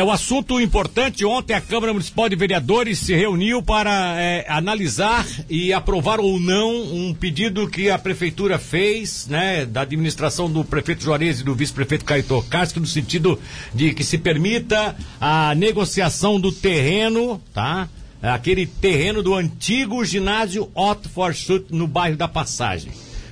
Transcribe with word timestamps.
É 0.00 0.02
o 0.02 0.10
assunto 0.10 0.58
importante. 0.58 1.26
Ontem 1.26 1.52
a 1.52 1.60
Câmara 1.60 1.92
Municipal 1.92 2.26
de 2.26 2.34
Vereadores 2.34 3.00
se 3.00 3.14
reuniu 3.14 3.62
para 3.62 4.18
é, 4.18 4.46
analisar 4.48 5.26
e 5.46 5.74
aprovar 5.74 6.18
ou 6.18 6.40
não 6.40 6.70
um 6.70 7.12
pedido 7.12 7.68
que 7.68 7.90
a 7.90 7.98
prefeitura 7.98 8.58
fez, 8.58 9.26
né, 9.28 9.66
da 9.66 9.82
administração 9.82 10.50
do 10.50 10.64
prefeito 10.64 11.04
Juarez 11.04 11.40
e 11.40 11.44
do 11.44 11.54
vice-prefeito 11.54 12.06
Caetô 12.06 12.40
Karski, 12.40 12.80
no 12.80 12.86
sentido 12.86 13.38
de 13.74 13.92
que 13.92 14.02
se 14.02 14.16
permita 14.16 14.96
a 15.20 15.54
negociação 15.54 16.40
do 16.40 16.50
terreno, 16.50 17.38
tá? 17.52 17.86
Aquele 18.22 18.64
terreno 18.64 19.22
do 19.22 19.34
antigo 19.34 20.02
ginásio 20.02 20.70
Otto 20.74 21.10
Forschut 21.10 21.66
no 21.68 21.86
bairro 21.86 22.16
da 22.16 22.26
Passagem. 22.26 22.90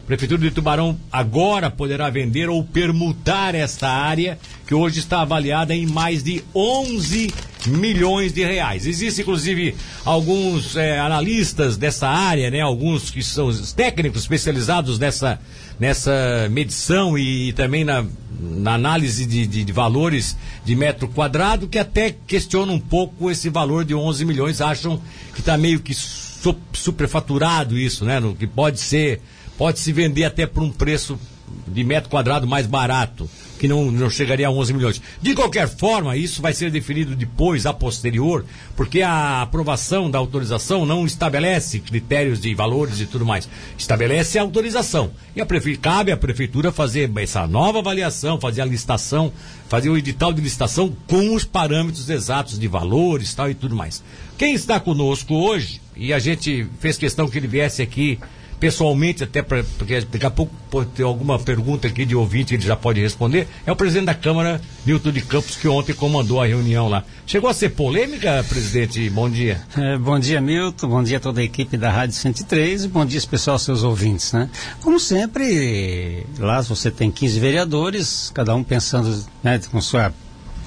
Prefeitura 0.09 0.41
de 0.41 0.50
Tubarão 0.50 0.98
agora 1.12 1.71
poderá 1.71 2.09
vender 2.09 2.48
ou 2.48 2.64
permutar 2.64 3.55
esta 3.55 3.91
área, 3.91 4.39
que 4.69 4.75
hoje 4.75 4.98
está 4.98 5.23
avaliada 5.23 5.75
em 5.75 5.87
mais 5.87 6.23
de 6.23 6.45
11 6.55 7.32
milhões 7.68 8.35
de 8.35 8.45
reais. 8.45 8.86
Existem, 8.86 9.22
inclusive, 9.22 9.75
alguns 10.04 10.76
é, 10.76 11.00
analistas 11.00 11.79
dessa 11.79 12.07
área, 12.07 12.50
né? 12.50 12.61
Alguns 12.61 13.11
que 13.11 13.23
são 13.23 13.46
os 13.46 13.73
técnicos 13.73 14.21
especializados 14.21 14.99
nessa, 14.99 15.40
nessa 15.81 16.49
medição 16.50 17.17
e, 17.17 17.49
e 17.49 17.53
também 17.54 17.82
na, 17.82 18.04
na 18.39 18.75
análise 18.75 19.25
de, 19.25 19.46
de, 19.46 19.64
de, 19.64 19.73
valores 19.73 20.36
de 20.67 20.76
metro 20.76 21.09
quadrado, 21.09 21.67
que 21.67 21.79
até 21.79 22.14
questionam 22.26 22.75
um 22.75 22.81
pouco 22.81 23.31
esse 23.31 23.48
valor 23.48 23.87
de 23.87 23.95
11 23.95 24.23
milhões, 24.26 24.61
acham 24.61 25.00
que 25.32 25.40
está 25.40 25.57
meio 25.57 25.81
que 25.81 25.95
su, 25.95 26.54
superfaturado 26.75 27.79
isso, 27.79 28.04
né? 28.04 28.21
No, 28.21 28.35
que 28.35 28.46
pode 28.46 28.81
ser 28.81 29.23
pode 29.57 29.81
se 29.81 29.93
vender 29.93 30.25
até 30.25 30.46
por 30.46 30.62
um 30.62 30.71
preço 30.71 31.18
de 31.66 31.84
metro 31.84 32.11
quadrado 32.11 32.47
mais 32.47 32.66
barato, 32.66 33.28
que 33.58 33.69
não, 33.69 33.91
não 33.91 34.08
chegaria 34.08 34.47
a 34.47 34.50
11 34.50 34.72
milhões. 34.72 35.02
De 35.20 35.34
qualquer 35.34 35.69
forma, 35.69 36.16
isso 36.16 36.41
vai 36.41 36.52
ser 36.52 36.70
definido 36.70 37.16
depois, 37.16 37.66
a 37.66 37.72
posterior, 37.72 38.44
porque 38.77 39.02
a 39.02 39.42
aprovação 39.42 40.11
da 40.11 40.19
autorização 40.19 40.86
não 40.86 41.05
estabelece 41.05 41.81
critérios 41.81 42.41
de 42.41 42.55
valores 42.55 43.00
e 43.00 43.06
tudo 43.06 43.27
mais. 43.27 43.48
Estabelece 43.77 44.39
a 44.39 44.42
autorização. 44.42 45.11
E 45.34 45.41
a 45.41 45.47
prefe... 45.47 45.77
cabe 45.77 46.12
à 46.12 46.17
prefeitura 46.17 46.70
fazer 46.70 47.11
essa 47.17 47.47
nova 47.47 47.80
avaliação, 47.80 48.41
fazer 48.41 48.62
a 48.62 48.64
licitação, 48.64 49.33
fazer 49.69 49.91
o 49.91 49.97
edital 49.98 50.33
de 50.33 50.41
licitação 50.41 50.95
com 51.06 51.34
os 51.34 51.45
parâmetros 51.45 52.08
exatos 52.08 52.58
de 52.58 52.69
valores 52.69 53.34
tal 53.34 53.51
e 53.51 53.55
tudo 53.55 53.75
mais. 53.75 54.03
Quem 54.36 54.55
está 54.55 54.78
conosco 54.78 55.34
hoje, 55.34 55.80
e 55.97 56.12
a 56.12 56.19
gente 56.19 56.67
fez 56.78 56.97
questão 56.97 57.28
que 57.28 57.36
ele 57.36 57.48
viesse 57.48 57.83
aqui 57.83 58.19
pessoalmente, 58.59 59.25
até 59.25 59.42
pra, 59.42 59.62
porque 59.77 60.01
daqui 60.01 60.27
a 60.27 60.31
pouco 60.31 60.53
pode 60.70 60.91
ter 60.91 61.03
alguma 61.03 61.39
pergunta 61.39 61.89
aqui 61.89 62.05
de 62.05 62.14
ouvinte, 62.14 62.55
ele 62.55 62.62
já 62.62 62.77
pode 62.77 63.01
responder, 63.01 63.48
é 63.67 63.73
o 63.73 63.77
presidente 63.77 64.06
da 64.06 64.14
Câmara, 64.14 64.61
Nilton 64.84 65.12
de 65.12 65.20
Campos, 65.23 65.56
que 65.56 65.69
ontem 65.69 65.92
comandou 65.92 66.41
a 66.41 66.47
reunião 66.47 66.89
lá. 66.89 67.05
Chegou 67.27 67.48
a 67.48 67.55
ser 67.55 67.70
polêmica, 67.70 68.45
presidente? 68.48 69.09
Bom 69.11 69.29
dia. 69.29 69.61
É, 69.77 69.98
bom 69.98 70.19
dia, 70.19 70.41
Milton. 70.41 70.89
Bom 70.89 71.03
dia 71.03 71.19
a 71.19 71.20
toda 71.20 71.41
a 71.41 71.45
equipe 71.45 71.77
da 71.77 71.91
Rádio 71.91 72.14
103 72.14 72.84
e 72.84 72.89
bom 72.89 73.05
dia 73.05 73.19
especial 73.19 73.55
aos 73.55 73.62
seus 73.62 73.83
ouvintes, 73.83 74.33
né? 74.33 74.48
Como 74.81 74.98
sempre, 74.98 76.27
lá 76.39 76.61
você 76.62 76.91
tem 76.91 77.11
15 77.11 77.39
vereadores, 77.39 78.31
cada 78.34 78.55
um 78.55 78.64
pensando 78.64 79.25
né, 79.42 79.61
com 79.70 79.81
sua 79.81 80.12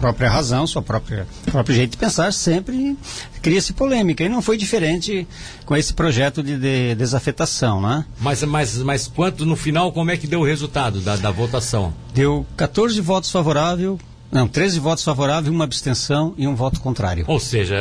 própria 0.02 0.30
razão, 0.30 0.66
sua 0.66 0.82
própria 0.82 1.28
próprio 1.52 1.76
jeito 1.76 1.92
de 1.92 1.98
pensar, 1.98 2.34
sempre 2.34 2.98
cria-se 3.42 3.72
polêmica. 3.74 4.24
E 4.24 4.30
não 4.30 4.42
foi 4.42 4.58
diferente 4.58 5.28
com 5.66 5.76
esse 5.76 5.94
projeto 5.94 6.42
de, 6.42 6.58
de, 6.58 6.96
desafetação, 6.96 7.80
né? 7.80 8.06
Mas, 8.20 8.44
mas, 8.44 8.78
mas 8.78 9.08
quanto 9.08 9.46
no 9.46 9.56
final, 9.56 9.92
como 9.92 10.12
é 10.12 10.18
que 10.18 10.28
deu 10.28 10.42
o 10.42 10.46
resultado 10.46 11.00
da, 11.00 11.16
da 11.16 11.32
votação? 11.32 11.94
Deu 12.14 12.46
14 12.58 13.00
votos 13.00 13.32
favoráveis, 13.32 13.98
não, 14.32 14.48
13 14.48 14.80
votos 14.80 15.04
favoráveis, 15.04 15.54
uma 15.54 15.66
abstenção 15.66 16.34
e 16.38 16.48
um 16.48 16.56
voto 16.56 16.80
contrário. 16.80 17.26
Ou 17.28 17.40
seja, 17.40 17.76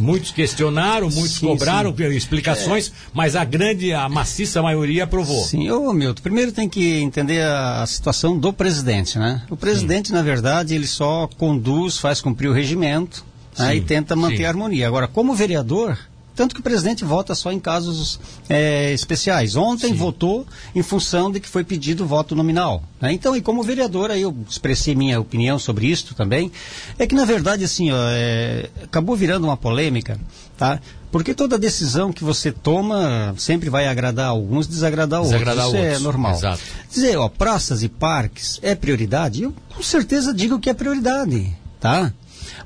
muitos 0.00 0.32
questionaram, 0.32 1.08
muitos 1.08 1.36
sim, 1.36 1.46
cobraram 1.46 1.94
sim. 1.96 2.04
explicações, 2.08 2.88
é. 2.88 2.92
mas 3.12 3.36
a 3.36 3.44
grande, 3.44 3.92
a 3.92 4.08
maciça 4.08 4.60
maioria 4.60 5.04
aprovou. 5.04 5.44
Sim, 5.44 5.70
ô 5.70 5.92
Milton, 5.92 6.22
primeiro 6.22 6.50
tem 6.50 6.68
que 6.68 7.00
entender 7.00 7.42
a, 7.42 7.82
a 7.82 7.86
situação 7.86 8.36
do 8.36 8.52
presidente, 8.52 9.18
né? 9.18 9.42
O 9.48 9.56
presidente, 9.56 10.08
sim. 10.08 10.14
na 10.14 10.22
verdade, 10.22 10.74
ele 10.74 10.86
só 10.86 11.28
conduz, 11.38 11.98
faz 11.98 12.20
cumprir 12.20 12.48
o 12.48 12.52
regimento 12.52 13.24
né, 13.58 13.76
e 13.76 13.80
tenta 13.80 14.16
manter 14.16 14.46
a 14.46 14.48
harmonia. 14.48 14.88
Agora, 14.88 15.06
como 15.06 15.34
vereador, 15.34 15.96
tanto 16.34 16.54
que 16.54 16.60
o 16.60 16.64
presidente 16.64 17.04
vota 17.04 17.34
só 17.34 17.52
em 17.52 17.60
casos 17.60 18.18
é, 18.48 18.92
especiais. 18.92 19.54
Ontem 19.56 19.88
Sim. 19.88 19.94
votou 19.94 20.46
em 20.74 20.82
função 20.82 21.30
de 21.30 21.38
que 21.40 21.48
foi 21.48 21.62
pedido 21.62 22.06
voto 22.06 22.34
nominal. 22.34 22.82
Né? 23.00 23.12
Então, 23.12 23.36
e 23.36 23.40
como 23.40 23.62
vereador, 23.62 24.10
aí 24.10 24.22
eu 24.22 24.36
expressei 24.48 24.94
minha 24.94 25.20
opinião 25.20 25.58
sobre 25.58 25.86
isso 25.86 26.14
também. 26.14 26.50
É 26.98 27.06
que, 27.06 27.14
na 27.14 27.24
verdade, 27.24 27.64
assim, 27.64 27.90
ó, 27.92 27.96
é, 28.10 28.68
acabou 28.82 29.14
virando 29.14 29.44
uma 29.44 29.56
polêmica, 29.56 30.18
tá? 30.56 30.80
Porque 31.12 31.32
toda 31.32 31.56
decisão 31.56 32.12
que 32.12 32.24
você 32.24 32.50
toma 32.50 33.34
sempre 33.38 33.70
vai 33.70 33.86
agradar 33.86 34.26
alguns, 34.26 34.66
desagradar, 34.66 35.22
desagradar 35.22 35.66
outros. 35.66 35.80
Isso 35.80 35.86
é 35.86 35.90
outros. 35.90 36.00
é 36.00 36.04
normal. 36.04 36.34
Exato. 36.34 36.60
Dizer, 36.90 37.16
ó, 37.16 37.28
praças 37.28 37.84
e 37.84 37.88
parques 37.88 38.58
é 38.60 38.74
prioridade? 38.74 39.44
Eu 39.44 39.54
com 39.72 39.82
certeza 39.82 40.34
digo 40.34 40.58
que 40.58 40.68
é 40.68 40.74
prioridade, 40.74 41.56
tá? 41.78 42.12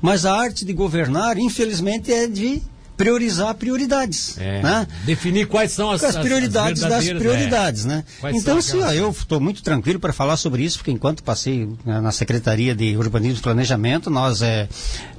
Mas 0.01 0.25
a 0.25 0.35
arte 0.35 0.65
de 0.65 0.73
governar, 0.73 1.37
infelizmente, 1.37 2.11
é 2.11 2.25
de 2.25 2.61
priorizar 2.99 3.55
prioridades. 3.55 4.37
É, 4.37 4.61
né? 4.61 4.87
Definir 5.05 5.47
quais 5.47 5.71
são 5.71 5.89
as, 5.89 6.03
as 6.03 6.17
prioridades 6.17 6.83
as 6.83 6.89
das 6.89 7.09
prioridades, 7.17 7.85
é. 7.85 7.87
né? 7.87 8.03
Quais 8.19 8.35
então, 8.35 8.61
sim, 8.61 8.81
ó, 8.81 8.91
eu 8.91 9.09
estou 9.09 9.39
muito 9.39 9.63
tranquilo 9.63 10.01
para 10.01 10.11
falar 10.11 10.35
sobre 10.35 10.63
isso, 10.63 10.79
porque 10.79 10.91
enquanto 10.91 11.23
passei 11.23 11.69
na 11.85 12.11
Secretaria 12.11 12.75
de 12.75 12.97
Urbanismo 12.97 13.39
e 13.39 13.41
Planejamento, 13.41 14.09
nós 14.09 14.41
é, 14.41 14.67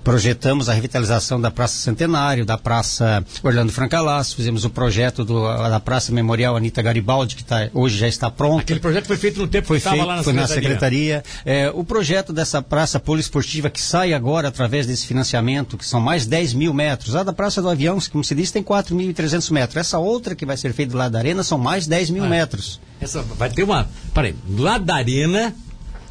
projetamos 0.02 0.68
a 0.68 0.72
revitalização 0.72 1.40
da 1.40 1.50
Praça 1.50 1.78
Centenário, 1.78 2.44
da 2.44 2.56
Praça 2.56 3.24
Orlando 3.42 3.72
Francalasso, 3.72 4.36
fizemos 4.36 4.64
o 4.64 4.70
projeto 4.70 5.24
do, 5.24 5.42
da 5.42 5.80
Praça 5.80 6.12
Memorial 6.12 6.56
Anita 6.56 6.82
Garibaldi, 6.82 7.36
que 7.36 7.44
tá, 7.44 7.68
hoje 7.72 7.98
já 7.98 8.08
está 8.08 8.30
pronto. 8.30 8.60
Aquele 8.60 8.80
projeto 8.80 9.06
foi 9.06 9.16
feito 9.16 9.40
no 9.40 9.48
tempo 9.48 9.66
foi 9.66 9.80
feito, 9.80 10.04
lá 10.04 10.16
na 10.16 10.22
foi 10.22 10.32
Secretaria. 10.32 11.16
Na 11.16 11.22
secretaria. 11.22 11.24
É, 11.44 11.70
o 11.74 11.84
projeto 11.84 12.32
dessa 12.32 12.62
Praça 12.62 12.98
Poliesportiva, 12.98 13.70
que 13.70 13.80
sai 13.80 14.12
agora 14.12 14.48
através 14.48 14.86
desse 14.86 15.06
financiamento, 15.06 15.76
que 15.76 15.86
são 15.86 16.00
mais 16.00 16.26
10 16.26 16.54
mil 16.54 16.72
metros, 16.72 17.14
a 17.14 17.22
da 17.22 17.32
Praça 17.32 17.60
do 17.60 17.68
avião, 17.68 17.98
como 18.10 18.24
se 18.24 18.34
diz, 18.34 18.50
tem 18.50 18.62
4.300 18.62 19.50
metros. 19.50 19.76
Essa 19.76 19.98
outra 19.98 20.34
que 20.34 20.46
vai 20.46 20.56
ser 20.56 20.72
feita 20.72 20.92
do 20.92 20.98
lado 20.98 21.12
da 21.12 21.18
arena 21.18 21.42
são 21.42 21.58
mais 21.58 21.86
10 21.86 22.10
mil 22.10 22.24
ah, 22.24 22.28
metros. 22.28 22.80
Essa 23.00 23.22
vai 23.22 23.50
ter 23.50 23.62
uma. 23.62 23.88
Peraí, 24.14 24.34
do 24.44 24.62
lado 24.62 24.84
da 24.84 24.96
arena 24.96 25.54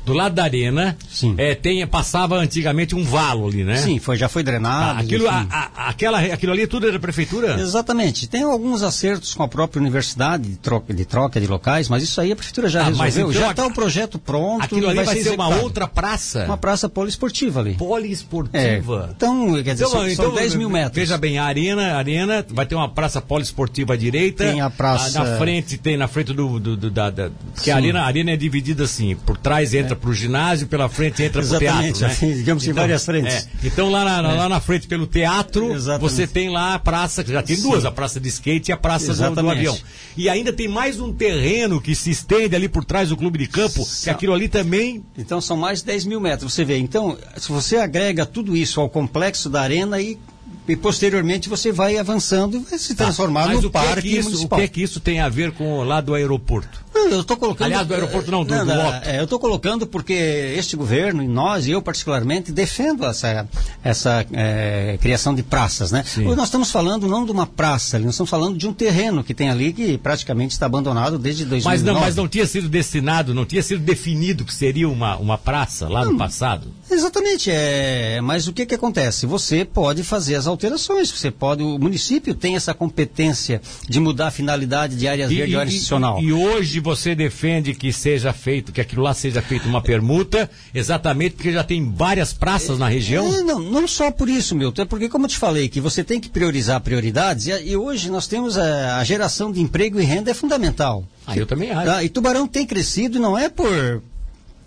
do 0.10 0.16
lado 0.16 0.34
da 0.34 0.44
arena, 0.44 0.98
Sim. 1.08 1.36
É, 1.38 1.54
tem, 1.54 1.86
passava 1.86 2.36
antigamente 2.36 2.96
um 2.96 3.04
valo 3.04 3.48
ali, 3.48 3.64
né? 3.64 3.78
Sim, 3.78 4.00
foi, 4.00 4.18
já 4.18 4.28
foi 4.28 4.42
drenado. 4.42 5.00
Ah, 5.00 5.02
aquilo, 5.02 5.30
a, 5.30 5.48
a, 5.50 5.90
aquela, 5.90 6.20
aquilo 6.20 6.52
ali 6.52 6.66
tudo 6.66 6.86
era 6.86 6.94
da 6.94 7.00
prefeitura? 7.00 7.60
Exatamente. 7.60 8.28
Tem 8.28 8.44
alguns 8.44 8.82
acertos 8.82 9.36
com 9.36 9.44
a 9.44 9.48
própria 9.48 9.80
universidade 9.80 10.50
de 10.50 10.56
troca 10.58 10.94
de, 10.94 11.06
troca 11.06 11.40
de 11.40 11.46
locais, 11.46 11.88
mas 11.88 12.02
isso 12.02 12.20
aí 12.20 12.32
a 12.32 12.36
prefeitura 12.36 12.68
já 12.68 12.82
ah, 12.82 12.86
resolveu. 12.86 13.30
Então, 13.30 13.42
já 13.42 13.52
está 13.52 13.68
o 13.68 13.74
projeto 13.74 14.18
pronto. 14.18 14.64
Aquilo 14.64 14.88
ali 14.88 14.96
vai, 14.96 15.06
vai 15.06 15.16
ser, 15.18 15.24
ser 15.24 15.36
uma 15.36 15.48
outra 15.62 15.88
praça? 15.88 16.46
Uma 16.46 16.58
praça 16.58 16.90
poliesportiva 16.90 17.60
ali. 17.60 17.76
Poliesportiva? 17.76 19.10
É. 19.10 19.14
Então, 19.16 19.54
quer 19.64 19.74
dizer, 19.74 19.86
então, 19.86 19.90
são, 19.90 20.10
então, 20.10 20.26
são 20.26 20.36
10 20.36 20.56
mil 20.56 20.70
metros. 20.70 20.96
Veja 20.96 21.18
bem, 21.18 21.38
a 21.38 21.46
arena, 21.46 21.94
a 21.94 21.98
arena 21.98 22.46
vai 22.50 22.66
ter 22.66 22.76
uma 22.76 22.90
praça 22.90 23.22
poliesportiva 23.22 23.94
à 23.94 23.98
direita. 23.98 24.44
Tem 24.46 24.62
a 24.62 24.70
praça... 24.70 25.22
A, 25.22 25.24
na 25.24 25.38
frente, 25.38 25.78
tem 25.78 25.98
na 25.98 26.08
frente 26.08 26.34
do... 26.34 26.60
do, 26.60 26.76
do 26.76 26.90
da, 26.90 27.10
da, 27.12 27.30
porque 27.54 27.70
a 27.70 27.76
arena, 27.76 28.02
a 28.02 28.06
arena 28.06 28.32
é 28.32 28.38
dividida 28.38 28.86
assim, 28.86 29.16
por 29.16 29.38
trás 29.38 29.74
entra 29.74 29.94
é. 29.94 29.99
Para 30.00 30.10
o 30.10 30.14
ginásio, 30.14 30.68
pela 30.68 30.90
frente 30.90 31.24
entra 31.24 31.42
pro 31.42 31.60
teatro, 31.60 32.02
né? 32.02 32.18
digamos 32.22 32.64
então, 32.64 32.72
em 32.72 32.74
várias 32.74 33.06
frentes. 33.06 33.36
É. 33.36 33.50
Então 33.64 33.90
lá 33.90 34.04
na, 34.04 34.32
é. 34.32 34.36
lá 34.36 34.50
na 34.50 34.60
frente 34.60 34.88
pelo 34.88 35.06
teatro, 35.06 35.74
Exatamente. 35.74 36.12
você 36.12 36.28
tem 36.28 36.50
lá 36.50 36.76
a 36.76 36.80
praça, 36.80 37.24
que 37.24 37.32
já 37.32 37.44
tem 37.44 37.56
Sim. 37.56 37.64
duas, 37.64 37.86
a 37.86 37.92
praça 37.92 38.20
de 38.20 38.30
skate 38.30 38.72
e 38.72 38.74
a 38.74 38.78
praça 38.78 39.14
do, 39.14 39.42
do, 39.42 39.50
avião. 39.50 39.78
E 40.16 40.30
ainda 40.30 40.52
tem 40.54 40.68
mais 40.68 41.00
um 41.00 41.14
terreno 41.14 41.82
que 41.82 41.94
se 41.96 42.12
estende 42.12 42.56
ali 42.56 42.68
por 42.68 42.86
trás 42.86 43.10
do 43.10 43.18
clube 43.18 43.38
de 43.40 43.48
campo, 43.48 43.86
que 44.04 44.10
aquilo 44.10 44.34
ali 44.34 44.48
também... 44.48 45.04
Então 45.18 45.42
são 45.42 45.58
mais 45.58 45.80
de 45.80 45.86
10 45.86 46.06
mil 46.06 46.20
metros, 46.20 46.54
você 46.54 46.64
vê. 46.64 46.78
Então, 46.78 47.18
se 47.38 47.52
você 47.52 47.78
agrega 47.78 48.26
tudo 48.26 48.56
isso 48.56 48.80
ao 48.80 48.90
complexo 48.90 49.50
da 49.50 49.62
arena 49.62 50.02
e 50.02 50.18
e 50.68 50.76
posteriormente 50.76 51.50
você 51.50 51.72
vai 51.72 51.98
avançando 51.98 52.58
e 52.58 52.60
vai 52.60 52.78
se 52.78 52.94
tá, 52.94 53.06
transformar 53.06 53.48
tá, 53.48 53.54
no 53.54 53.72
parque 53.72 54.02
que 54.08 54.16
é 54.16 54.20
isso, 54.20 54.30
municipal. 54.30 54.60
O 54.60 54.62
que 54.62 54.66
é 54.66 54.68
que 54.68 54.84
isso 54.84 55.00
tem 55.00 55.20
a 55.20 55.28
ver 55.28 55.52
com 55.52 55.80
o 55.80 55.84
lado 55.84 56.06
do 56.06 56.14
aeroporto? 56.14 56.86
Eu 57.16 57.22
estou 57.22 57.38
colocando. 57.38 57.66
Aliás, 57.66 57.88
do 57.88 57.94
aeroporto 57.94 58.32
não, 58.32 58.44
do, 58.44 58.56
não, 58.56 58.66
do 58.66 58.72
é, 58.72 59.20
eu 59.20 59.24
estou 59.24 59.40
colocando 59.40 59.86
porque 59.88 60.14
este 60.58 60.76
governo, 60.76 61.24
e 61.24 61.28
nós, 61.28 61.68
e 61.68 61.72
eu 61.72 61.82
particularmente, 61.82 62.52
defendo 62.52 63.06
essa, 63.06 63.48
essa 63.84 64.26
é, 64.32 64.98
criação 65.02 65.34
de 65.34 65.44
praças, 65.44 65.92
né? 65.92 66.04
Sim. 66.06 66.24
Nós 66.24 66.46
estamos 66.46 66.72
falando 66.72 67.08
não 67.08 67.26
de 67.26 67.32
uma 67.32 67.46
praça, 67.46 68.00
nós 68.00 68.12
estamos 68.12 68.30
falando 68.30 68.58
de 68.58 68.68
um 68.68 68.74
terreno 68.74 69.24
que 69.24 69.34
tem 69.34 69.50
ali 69.50 69.74
que 69.74 69.98
praticamente 69.98 70.54
está 70.54 70.66
abandonado 70.66 71.18
desde 71.18 71.46
2009. 71.46 71.78
Mas 71.78 71.84
não, 71.84 72.00
mas 72.00 72.16
não 72.16 72.28
tinha 72.28 72.46
sido 72.46 72.68
destinado, 72.68 73.34
não 73.34 73.46
tinha 73.46 73.64
sido 73.64 73.82
definido 73.82 74.44
que 74.46 74.54
seria 74.54 74.90
uma, 74.90 75.18
uma 75.18 75.38
praça 75.38 75.88
lá 75.88 76.04
não, 76.04 76.14
no 76.14 76.18
passado? 76.18 76.68
Exatamente, 76.90 77.50
é, 77.52 78.20
mas 78.22 78.48
o 78.48 78.54
que 78.54 78.66
que 78.66 78.76
acontece? 78.76 79.26
Você 79.26 79.64
pode 79.64 80.04
fazer 80.04 80.36
as 80.36 80.48
alterações, 80.48 81.12
você 81.12 81.32
pode, 81.32 81.64
o 81.64 81.78
município 81.78 82.34
tem 82.34 82.56
essa 82.56 82.74
competência 82.74 83.62
de 83.88 84.00
mudar 84.00 84.28
a 84.28 84.32
finalidade 84.32 84.96
de 84.96 85.08
áreas 85.08 85.30
verdes 85.30 85.56
e 85.56 85.76
institucional. 85.76 86.20
E, 86.20 86.26
e 86.26 86.34
hoje 86.34 86.80
você 86.80 86.99
defende 87.16 87.74
que 87.74 87.92
seja 87.92 88.34
feito, 88.34 88.72
que 88.72 88.82
aquilo 88.82 89.04
lá 89.04 89.14
seja 89.14 89.42
feito 89.42 89.68
uma 89.68 89.82
permuta, 89.82 90.50
exatamente 90.74 91.36
porque 91.36 91.52
já 91.52 91.64
tem 91.64 91.92
várias 91.92 92.34
praças 92.34 92.78
na 92.78 92.88
região? 92.88 93.26
É, 93.34 93.42
não, 93.42 93.60
não 93.60 93.88
só 93.88 94.12
por 94.12 94.30
isso, 94.30 94.56
Milton, 94.56 94.82
é 94.82 94.86
porque, 94.86 95.10
como 95.10 95.26
eu 95.26 95.30
te 95.30 95.38
falei, 95.38 95.70
que 95.70 95.82
você 95.82 96.04
tem 96.04 96.20
que 96.20 96.30
priorizar 96.30 96.80
prioridades, 96.82 97.48
e, 97.48 97.70
e 97.70 97.76
hoje 97.76 98.10
nós 98.10 98.28
temos 98.28 98.58
a, 98.58 98.98
a, 98.98 99.04
geração 99.04 99.52
de 99.52 99.62
emprego 99.62 100.00
e 100.00 100.04
renda 100.04 100.32
é 100.32 100.34
fundamental. 100.34 101.04
Ah, 101.26 101.38
eu 101.38 101.46
também 101.46 101.72
acho. 101.72 101.86
Tá? 101.86 102.04
E 102.04 102.10
Tubarão 102.10 102.48
tem 102.48 102.66
crescido 102.66 103.20
não 103.20 103.38
é 103.38 103.50
por, 103.50 104.02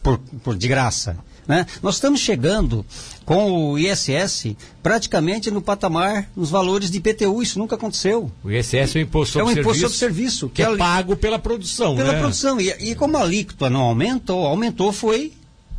por, 0.03 0.19
por 0.43 0.57
de 0.57 0.69
graça. 0.69 1.17
Né? 1.47 1.67
Nós 1.83 1.97
estamos 1.97 2.21
chegando 2.21 2.85
com 3.25 3.73
o 3.73 3.79
ISS 3.79 4.55
praticamente 4.83 5.51
no 5.51 5.61
patamar, 5.61 6.29
nos 6.37 6.51
valores 6.51 6.91
de 6.91 6.99
IPTU, 6.99 7.43
isso 7.43 7.59
nunca 7.59 7.75
aconteceu. 7.75 8.31
O 8.45 8.51
ISS 8.51 8.97
é 8.97 8.99
o 8.99 9.03
imposto 9.03 9.33
sobre 9.33 9.53
é 9.53 9.57
um 9.57 9.61
imposto 9.61 9.81
serviço, 9.81 9.99
sobre 9.99 10.15
serviço 10.15 10.49
que, 10.49 10.55
que 10.55 10.63
é 10.63 10.77
pago 10.77 11.17
pela 11.17 11.39
produção. 11.39 11.97
Pela 11.97 12.13
né? 12.13 12.19
produção. 12.21 12.61
E, 12.61 12.69
e 12.69 12.95
como 12.95 13.17
a 13.17 13.23
alíquota 13.23 13.69
não 13.69 13.81
aumentou, 13.81 14.47
aumentou 14.47 14.93
foi 14.93 15.33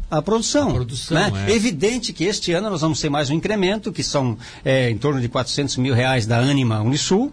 a 0.10 0.22
produção. 0.22 0.70
A 0.70 0.74
produção 0.74 1.18
né? 1.18 1.46
é. 1.48 1.52
Evidente 1.52 2.14
que 2.14 2.26
este 2.26 2.52
ano 2.52 2.70
nós 2.70 2.82
vamos 2.82 3.00
ter 3.00 3.10
mais 3.10 3.30
um 3.30 3.34
incremento, 3.34 3.92
que 3.92 4.04
são 4.04 4.38
é, 4.64 4.90
em 4.90 4.98
torno 4.98 5.20
de 5.20 5.28
400 5.28 5.78
mil 5.78 5.94
reais 5.94 6.26
da 6.26 6.38
Anima 6.38 6.82
Unisul, 6.82 7.32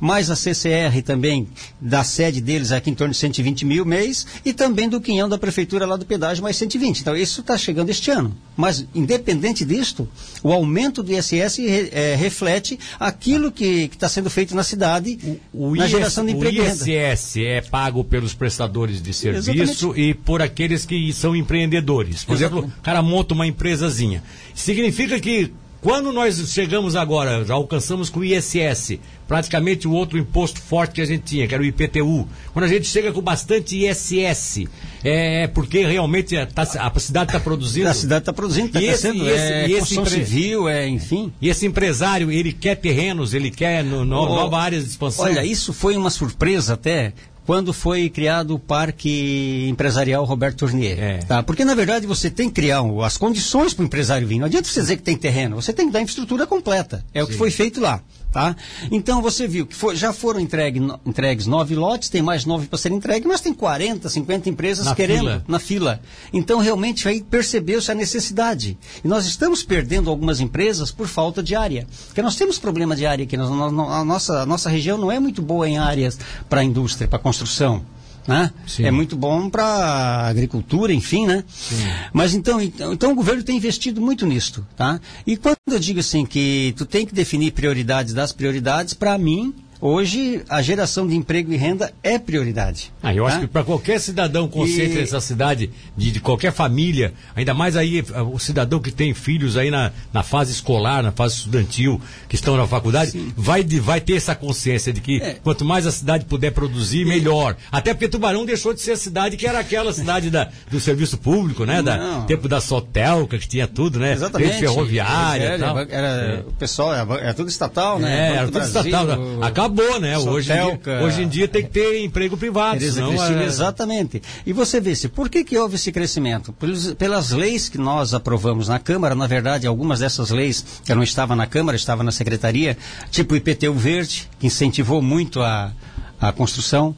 mais 0.00 0.30
a 0.30 0.36
CCR 0.36 1.02
também, 1.04 1.46
da 1.80 2.02
sede 2.02 2.40
deles 2.40 2.72
aqui 2.72 2.90
em 2.90 2.94
torno 2.94 3.12
de 3.12 3.18
120 3.18 3.66
mil 3.66 3.84
mês, 3.84 4.26
e 4.44 4.52
também 4.52 4.88
do 4.88 5.00
quinhão 5.00 5.28
da 5.28 5.38
prefeitura 5.38 5.86
lá 5.86 5.96
do 5.96 6.06
pedágio, 6.06 6.42
mais 6.42 6.56
120. 6.56 7.00
Então, 7.00 7.16
isso 7.16 7.42
está 7.42 7.56
chegando 7.58 7.90
este 7.90 8.10
ano. 8.10 8.34
Mas, 8.56 8.86
independente 8.94 9.64
disto, 9.64 10.08
o 10.42 10.52
aumento 10.52 11.02
do 11.02 11.12
ISS 11.12 11.58
é, 11.92 12.14
reflete 12.14 12.78
aquilo 12.98 13.52
que 13.52 13.90
está 13.92 14.08
sendo 14.08 14.30
feito 14.30 14.54
na 14.54 14.62
cidade, 14.62 15.18
o, 15.52 15.68
o 15.68 15.76
na 15.76 15.84
IS, 15.84 15.90
geração 15.90 16.24
de 16.24 16.32
emprego 16.32 16.62
O 16.62 16.64
ISS 16.64 17.36
é 17.36 17.60
pago 17.60 18.02
pelos 18.04 18.34
prestadores 18.34 19.02
de 19.02 19.12
serviço 19.12 19.50
Exatamente. 19.50 20.00
e 20.00 20.14
por 20.14 20.42
aqueles 20.42 20.84
que 20.86 21.12
são 21.12 21.36
empreendedores. 21.36 22.24
Por 22.24 22.34
Exatamente. 22.34 22.64
exemplo, 22.64 22.80
o 22.80 22.82
cara 22.82 23.02
monta 23.02 23.34
uma 23.34 23.46
empresazinha. 23.46 24.22
Significa 24.54 25.18
que 25.20 25.52
quando 25.80 26.12
nós 26.12 26.36
chegamos 26.52 26.94
agora, 26.94 27.44
já 27.44 27.54
alcançamos 27.54 28.10
com 28.10 28.20
o 28.20 28.24
ISS, 28.24 28.98
praticamente 29.26 29.88
o 29.88 29.92
outro 29.92 30.18
imposto 30.18 30.60
forte 30.60 30.94
que 30.94 31.00
a 31.00 31.04
gente 31.04 31.22
tinha, 31.22 31.48
que 31.48 31.54
era 31.54 31.62
o 31.62 31.66
IPTU. 31.66 32.28
Quando 32.52 32.64
a 32.64 32.68
gente 32.68 32.86
chega 32.86 33.12
com 33.12 33.22
bastante 33.22 33.86
ISS, 33.86 34.66
é 35.02 35.46
porque 35.46 35.86
realmente 35.86 36.36
a, 36.36 36.46
tá, 36.46 36.62
a 36.62 37.00
cidade 37.00 37.30
está 37.30 37.40
produzindo. 37.40 37.88
A 37.88 37.94
cidade 37.94 38.22
está 38.22 38.32
produzindo, 38.32 38.66
está 38.66 38.80
crescendo, 38.80 39.26
esse, 39.26 39.52
é 39.52 39.68
e 39.68 39.72
esse 39.72 39.98
empre... 39.98 40.10
civil, 40.10 40.68
é, 40.68 40.86
enfim. 40.86 41.32
E 41.40 41.48
esse 41.48 41.64
empresário, 41.64 42.30
ele 42.30 42.52
quer 42.52 42.74
terrenos, 42.74 43.32
ele 43.32 43.50
quer 43.50 43.82
no, 43.82 44.04
no, 44.04 44.16
oh, 44.16 44.26
nova 44.26 44.58
área 44.58 44.78
de 44.78 44.86
expansão. 44.86 45.24
Olha, 45.24 45.44
isso 45.44 45.72
foi 45.72 45.96
uma 45.96 46.10
surpresa 46.10 46.74
até, 46.74 47.14
quando 47.46 47.72
foi 47.72 48.08
criado 48.08 48.54
o 48.54 48.58
Parque 48.58 49.66
Empresarial 49.68 50.24
Roberto 50.24 50.58
Tournier. 50.58 50.98
É. 50.98 51.18
Tá? 51.18 51.42
Porque, 51.42 51.64
na 51.64 51.74
verdade, 51.74 52.06
você 52.06 52.30
tem 52.30 52.48
que 52.48 52.54
criar 52.54 52.82
as 53.04 53.16
condições 53.16 53.74
para 53.74 53.82
o 53.82 53.86
empresário 53.86 54.26
vir. 54.26 54.38
Não 54.38 54.46
adianta 54.46 54.68
você 54.68 54.80
dizer 54.80 54.96
que 54.96 55.02
tem 55.02 55.16
terreno, 55.16 55.56
você 55.56 55.72
tem 55.72 55.86
que 55.86 55.92
dar 55.92 56.00
infraestrutura 56.00 56.46
completa. 56.46 57.04
É 57.12 57.20
Sim. 57.20 57.24
o 57.24 57.28
que 57.28 57.34
foi 57.34 57.50
feito 57.50 57.80
lá. 57.80 58.02
Tá? 58.32 58.54
Então 58.92 59.20
você 59.20 59.48
viu 59.48 59.66
que 59.66 59.74
for, 59.74 59.94
já 59.96 60.12
foram 60.12 60.38
entregue, 60.38 60.80
entregues 61.04 61.48
nove 61.48 61.74
lotes, 61.74 62.08
tem 62.08 62.22
mais 62.22 62.44
nove 62.44 62.68
para 62.68 62.78
serem 62.78 62.98
entregues, 62.98 63.26
mas 63.26 63.40
tem 63.40 63.52
40, 63.52 64.08
50 64.08 64.48
empresas 64.48 64.86
na 64.86 64.94
querendo 64.94 65.18
fila. 65.18 65.44
na 65.48 65.58
fila. 65.58 66.00
Então 66.32 66.60
realmente 66.60 67.08
aí 67.08 67.20
percebeu-se 67.22 67.90
a 67.90 67.94
necessidade. 67.94 68.78
E 69.04 69.08
nós 69.08 69.26
estamos 69.26 69.64
perdendo 69.64 70.08
algumas 70.08 70.38
empresas 70.40 70.92
por 70.92 71.08
falta 71.08 71.42
de 71.42 71.56
área. 71.56 71.88
Porque 72.06 72.22
nós 72.22 72.36
temos 72.36 72.56
problema 72.56 72.94
de 72.94 73.04
área 73.04 73.24
aqui. 73.24 73.36
Nós, 73.36 73.50
a, 73.50 74.04
nossa, 74.04 74.42
a 74.42 74.46
nossa 74.46 74.70
região 74.70 74.96
não 74.96 75.10
é 75.10 75.18
muito 75.18 75.42
boa 75.42 75.68
em 75.68 75.78
áreas 75.78 76.18
para 76.48 76.60
a 76.60 76.64
indústria, 76.64 77.08
para 77.08 77.18
a 77.18 77.22
construção. 77.22 77.82
Né? 78.26 78.52
É 78.78 78.90
muito 78.90 79.16
bom 79.16 79.50
para 79.50 80.28
agricultura, 80.28 80.92
enfim, 80.92 81.26
né? 81.26 81.42
Sim. 81.48 81.76
Mas 82.12 82.34
então, 82.34 82.60
então, 82.60 82.92
então 82.92 83.12
o 83.12 83.14
governo 83.14 83.42
tem 83.42 83.56
investido 83.56 84.00
muito 84.00 84.26
nisto, 84.26 84.64
tá? 84.76 85.00
E 85.26 85.36
quando 85.36 85.56
eu 85.74 85.78
digo 85.78 86.00
assim 86.00 86.24
que 86.24 86.74
tu 86.76 86.84
tem 86.84 87.06
que 87.06 87.14
definir 87.14 87.52
prioridades 87.52 88.14
das 88.14 88.32
prioridades, 88.32 88.94
para 88.94 89.16
mim 89.18 89.54
Hoje, 89.80 90.42
a 90.48 90.60
geração 90.60 91.06
de 91.08 91.16
emprego 91.16 91.50
e 91.52 91.56
renda 91.56 91.90
é 92.02 92.18
prioridade. 92.18 92.92
Ah, 93.02 93.14
eu 93.14 93.24
tá? 93.24 93.30
acho 93.30 93.40
que 93.40 93.46
para 93.46 93.64
qualquer 93.64 93.98
cidadão 93.98 94.46
consciente 94.46 94.92
e... 94.92 94.98
dessa 94.98 95.20
cidade, 95.20 95.70
de, 95.96 96.10
de, 96.10 96.20
qualquer 96.20 96.52
família, 96.52 97.14
ainda 97.34 97.54
mais 97.54 97.76
aí 97.76 98.00
eh, 98.00 98.22
o 98.22 98.38
cidadão 98.38 98.78
que 98.78 98.90
tem 98.90 99.14
filhos 99.14 99.56
aí 99.56 99.70
na, 99.70 99.90
na 100.12 100.22
fase 100.22 100.52
escolar, 100.52 101.02
na 101.02 101.12
fase 101.12 101.36
estudantil, 101.36 101.98
que 102.28 102.34
estão 102.34 102.58
na 102.58 102.66
faculdade, 102.66 103.32
vai, 103.34 103.64
de, 103.64 103.80
vai 103.80 104.02
ter 104.02 104.16
essa 104.16 104.34
consciência 104.34 104.92
de 104.92 105.00
que 105.00 105.16
é. 105.22 105.38
quanto 105.42 105.64
mais 105.64 105.86
a 105.86 105.92
cidade 105.92 106.26
puder 106.26 106.52
produzir, 106.52 107.06
melhor. 107.06 107.56
Até 107.72 107.94
porque 107.94 108.08
Tubarão 108.08 108.44
deixou 108.44 108.74
de 108.74 108.82
ser 108.82 108.92
a 108.92 108.96
cidade 108.98 109.38
que 109.38 109.46
era 109.46 109.60
aquela 109.60 109.94
cidade 109.94 110.28
da, 110.28 110.50
do 110.70 110.78
serviço 110.78 111.16
público, 111.16 111.64
né? 111.64 111.82
Da, 111.82 112.20
tempo 112.26 112.48
da 112.48 112.60
Sotelca, 112.60 113.38
que 113.38 113.48
tinha 113.48 113.66
tudo, 113.66 113.98
né? 113.98 114.12
Exatamente. 114.12 114.50
Rede 114.50 114.60
ferroviária. 114.60 115.44
Era, 115.44 115.58
tal. 115.58 115.78
era, 115.78 116.06
é. 116.06 116.40
o 116.40 116.52
pessoal, 116.52 116.92
era, 116.94 117.14
era, 117.14 117.34
tudo 117.34 117.48
estatal, 117.48 117.98
né? 117.98 118.10
É, 118.10 118.32
era 118.32 118.44
tudo 118.44 118.52
Brasil, 118.52 118.80
estatal. 118.82 119.42
Acaba 119.42 119.69
acabou, 119.70 120.00
né? 120.00 120.18
Hoje 120.18 120.52
em, 120.52 120.54
dia, 120.54 121.02
hoje 121.02 121.22
em 121.22 121.28
dia 121.28 121.48
tem 121.48 121.62
que 121.62 121.70
ter 121.70 122.04
emprego 122.04 122.36
privado. 122.36 122.78
Tereza 122.78 122.94
senão, 122.94 123.10
Cristina, 123.10 123.42
é... 123.42 123.46
Exatamente. 123.46 124.22
E 124.44 124.52
você 124.52 124.80
vê 124.80 124.94
se 124.94 125.08
por 125.08 125.28
que, 125.28 125.44
que 125.44 125.56
houve 125.56 125.76
esse 125.76 125.92
crescimento? 125.92 126.52
Pelas, 126.52 126.94
pelas 126.94 127.30
leis 127.30 127.68
que 127.68 127.78
nós 127.78 128.12
aprovamos 128.12 128.68
na 128.68 128.78
Câmara, 128.78 129.14
na 129.14 129.26
verdade, 129.26 129.66
algumas 129.66 130.00
dessas 130.00 130.30
leis 130.30 130.64
que 130.84 130.94
não 130.94 131.02
estavam 131.02 131.36
na 131.36 131.46
Câmara, 131.46 131.76
estavam 131.76 132.04
na 132.04 132.12
Secretaria, 132.12 132.76
tipo 133.10 133.34
o 133.34 133.36
IPTU 133.36 133.74
Verde, 133.74 134.28
que 134.38 134.46
incentivou 134.46 135.00
muito 135.00 135.40
a, 135.40 135.72
a 136.20 136.32
construção. 136.32 136.94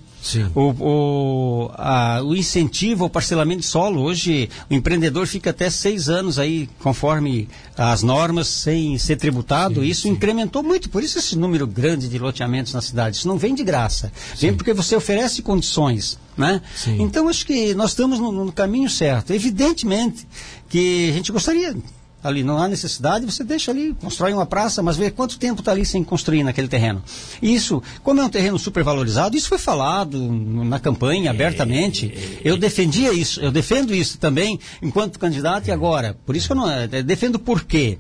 O, 0.54 0.74
o, 0.78 1.70
a, 1.74 2.22
o, 2.22 2.36
incentivo 2.36 3.04
ao 3.04 3.10
parcelamento 3.10 3.60
de 3.60 3.66
solo. 3.66 4.02
Hoje, 4.02 4.48
o 4.70 4.74
empreendedor 4.74 5.26
fica 5.26 5.50
até 5.50 5.68
seis 5.68 6.08
anos 6.08 6.38
aí, 6.38 6.68
conforme 6.78 7.48
as 7.76 8.02
normas, 8.02 8.46
sem 8.46 8.96
ser 8.98 9.16
tributado. 9.16 9.80
Sim, 9.80 9.86
isso 9.86 10.02
sim. 10.02 10.10
incrementou 10.10 10.62
muito. 10.62 10.88
Por 10.88 11.02
isso 11.02 11.18
esse 11.18 11.36
número 11.36 11.66
grande 11.66 12.08
de 12.08 12.18
loteamentos 12.18 12.72
na 12.72 12.80
cidade. 12.80 13.16
Isso 13.16 13.28
não 13.28 13.36
vem 13.36 13.54
de 13.54 13.64
graça. 13.64 14.12
Sim. 14.34 14.46
Vem 14.46 14.56
porque 14.56 14.72
você 14.72 14.94
oferece 14.94 15.42
condições. 15.42 16.18
Né? 16.36 16.62
Então, 16.98 17.28
acho 17.28 17.44
que 17.44 17.74
nós 17.74 17.90
estamos 17.90 18.18
no, 18.18 18.32
no 18.32 18.52
caminho 18.52 18.88
certo. 18.88 19.32
Evidentemente 19.32 20.26
que 20.68 21.10
a 21.10 21.12
gente 21.12 21.30
gostaria 21.30 21.74
ali 22.22 22.44
não 22.44 22.58
há 22.58 22.68
necessidade, 22.68 23.26
você 23.26 23.42
deixa 23.42 23.70
ali, 23.70 23.94
constrói 24.00 24.32
uma 24.32 24.46
praça, 24.46 24.82
mas 24.82 24.96
vê 24.96 25.10
quanto 25.10 25.38
tempo 25.38 25.60
está 25.60 25.72
ali 25.72 25.84
sem 25.84 26.04
construir 26.04 26.42
naquele 26.42 26.68
terreno. 26.68 27.02
Isso, 27.40 27.82
como 28.02 28.20
é 28.20 28.24
um 28.24 28.28
terreno 28.28 28.58
supervalorizado, 28.58 29.36
isso 29.36 29.48
foi 29.48 29.58
falado 29.58 30.18
na 30.20 30.78
campanha 30.78 31.30
abertamente. 31.30 32.40
Eu 32.44 32.56
defendia 32.56 33.12
isso, 33.12 33.40
eu 33.40 33.50
defendo 33.50 33.94
isso 33.94 34.18
também 34.18 34.58
enquanto 34.80 35.18
candidato 35.18 35.68
e 35.68 35.72
agora. 35.72 36.16
Por 36.24 36.36
isso 36.36 36.46
que 36.46 36.52
eu 36.52 36.56
não 36.56 36.70
eu 36.70 36.88
eh, 36.92 37.02
defendo 37.02 37.38
por 37.38 37.64
quê? 37.64 37.98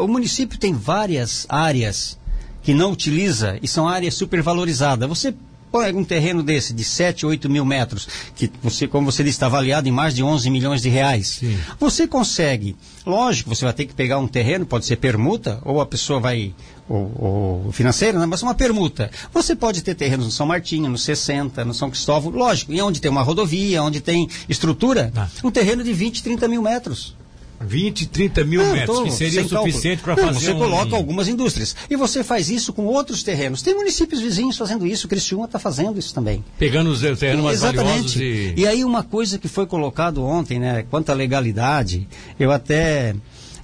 O 0.00 0.06
município 0.06 0.58
tem 0.58 0.72
várias 0.72 1.46
áreas 1.48 2.18
que 2.62 2.74
não 2.74 2.92
utiliza 2.92 3.58
e 3.62 3.68
são 3.68 3.88
áreas 3.88 4.14
supervalorizadas. 4.14 5.08
Você 5.08 5.34
Põe 5.70 5.92
um 5.94 6.04
terreno 6.04 6.42
desse 6.42 6.72
de 6.72 6.84
7, 6.84 7.26
8 7.26 7.48
mil 7.48 7.64
metros, 7.64 8.08
que 8.34 8.50
você, 8.62 8.86
como 8.88 9.10
você 9.10 9.22
disse, 9.22 9.36
está 9.36 9.46
avaliado 9.46 9.88
em 9.88 9.92
mais 9.92 10.14
de 10.14 10.22
11 10.22 10.50
milhões 10.50 10.80
de 10.80 10.88
reais. 10.88 11.38
Sim. 11.40 11.58
Você 11.78 12.06
consegue, 12.06 12.76
lógico, 13.04 13.54
você 13.54 13.64
vai 13.64 13.74
ter 13.74 13.86
que 13.86 13.94
pegar 13.94 14.18
um 14.18 14.26
terreno, 14.26 14.64
pode 14.64 14.86
ser 14.86 14.96
permuta, 14.96 15.60
ou 15.64 15.80
a 15.80 15.86
pessoa 15.86 16.20
vai, 16.20 16.54
ou, 16.88 17.64
ou 17.66 17.72
financeira, 17.72 18.18
né? 18.18 18.26
mas 18.26 18.42
uma 18.42 18.54
permuta. 18.54 19.10
Você 19.32 19.54
pode 19.54 19.82
ter 19.82 19.94
terrenos 19.94 20.26
no 20.26 20.32
São 20.32 20.46
Martinho, 20.46 20.88
no 20.88 20.98
60, 20.98 21.64
no 21.64 21.74
São 21.74 21.90
Cristóvão, 21.90 22.30
lógico, 22.30 22.72
e 22.72 22.80
onde 22.80 23.00
tem 23.00 23.10
uma 23.10 23.22
rodovia, 23.22 23.82
onde 23.82 24.00
tem 24.00 24.28
estrutura, 24.48 25.12
ah. 25.14 25.28
um 25.44 25.50
terreno 25.50 25.84
de 25.84 25.92
20, 25.92 26.22
30 26.22 26.48
mil 26.48 26.62
metros. 26.62 27.14
20, 27.60 28.06
30 28.08 28.44
mil 28.44 28.64
não, 28.64 28.72
metros, 28.72 29.02
que 29.02 29.10
seria 29.10 29.42
o 29.42 29.48
suficiente 29.48 30.02
para 30.02 30.16
fazer. 30.16 30.46
Você 30.46 30.52
um... 30.52 30.58
coloca 30.58 30.94
algumas 30.94 31.28
indústrias. 31.28 31.74
E 31.90 31.96
você 31.96 32.22
faz 32.22 32.48
isso 32.48 32.72
com 32.72 32.86
outros 32.86 33.22
terrenos. 33.22 33.62
Tem 33.62 33.74
municípios 33.74 34.20
vizinhos 34.20 34.56
fazendo 34.56 34.86
isso, 34.86 35.08
Criciúma 35.08 35.46
está 35.46 35.58
fazendo 35.58 35.98
isso 35.98 36.14
também. 36.14 36.44
Pegando 36.58 36.90
os 36.90 37.00
terrenos 37.00 37.44
mais 37.44 37.58
Exatamente. 37.58 38.18
valiosos 38.18 38.20
e... 38.20 38.54
e 38.56 38.66
aí 38.66 38.84
uma 38.84 39.02
coisa 39.02 39.38
que 39.38 39.48
foi 39.48 39.66
colocado 39.66 40.24
ontem, 40.24 40.58
né, 40.58 40.84
quanto 40.88 41.10
à 41.10 41.14
legalidade, 41.14 42.06
eu 42.38 42.52
até 42.52 43.14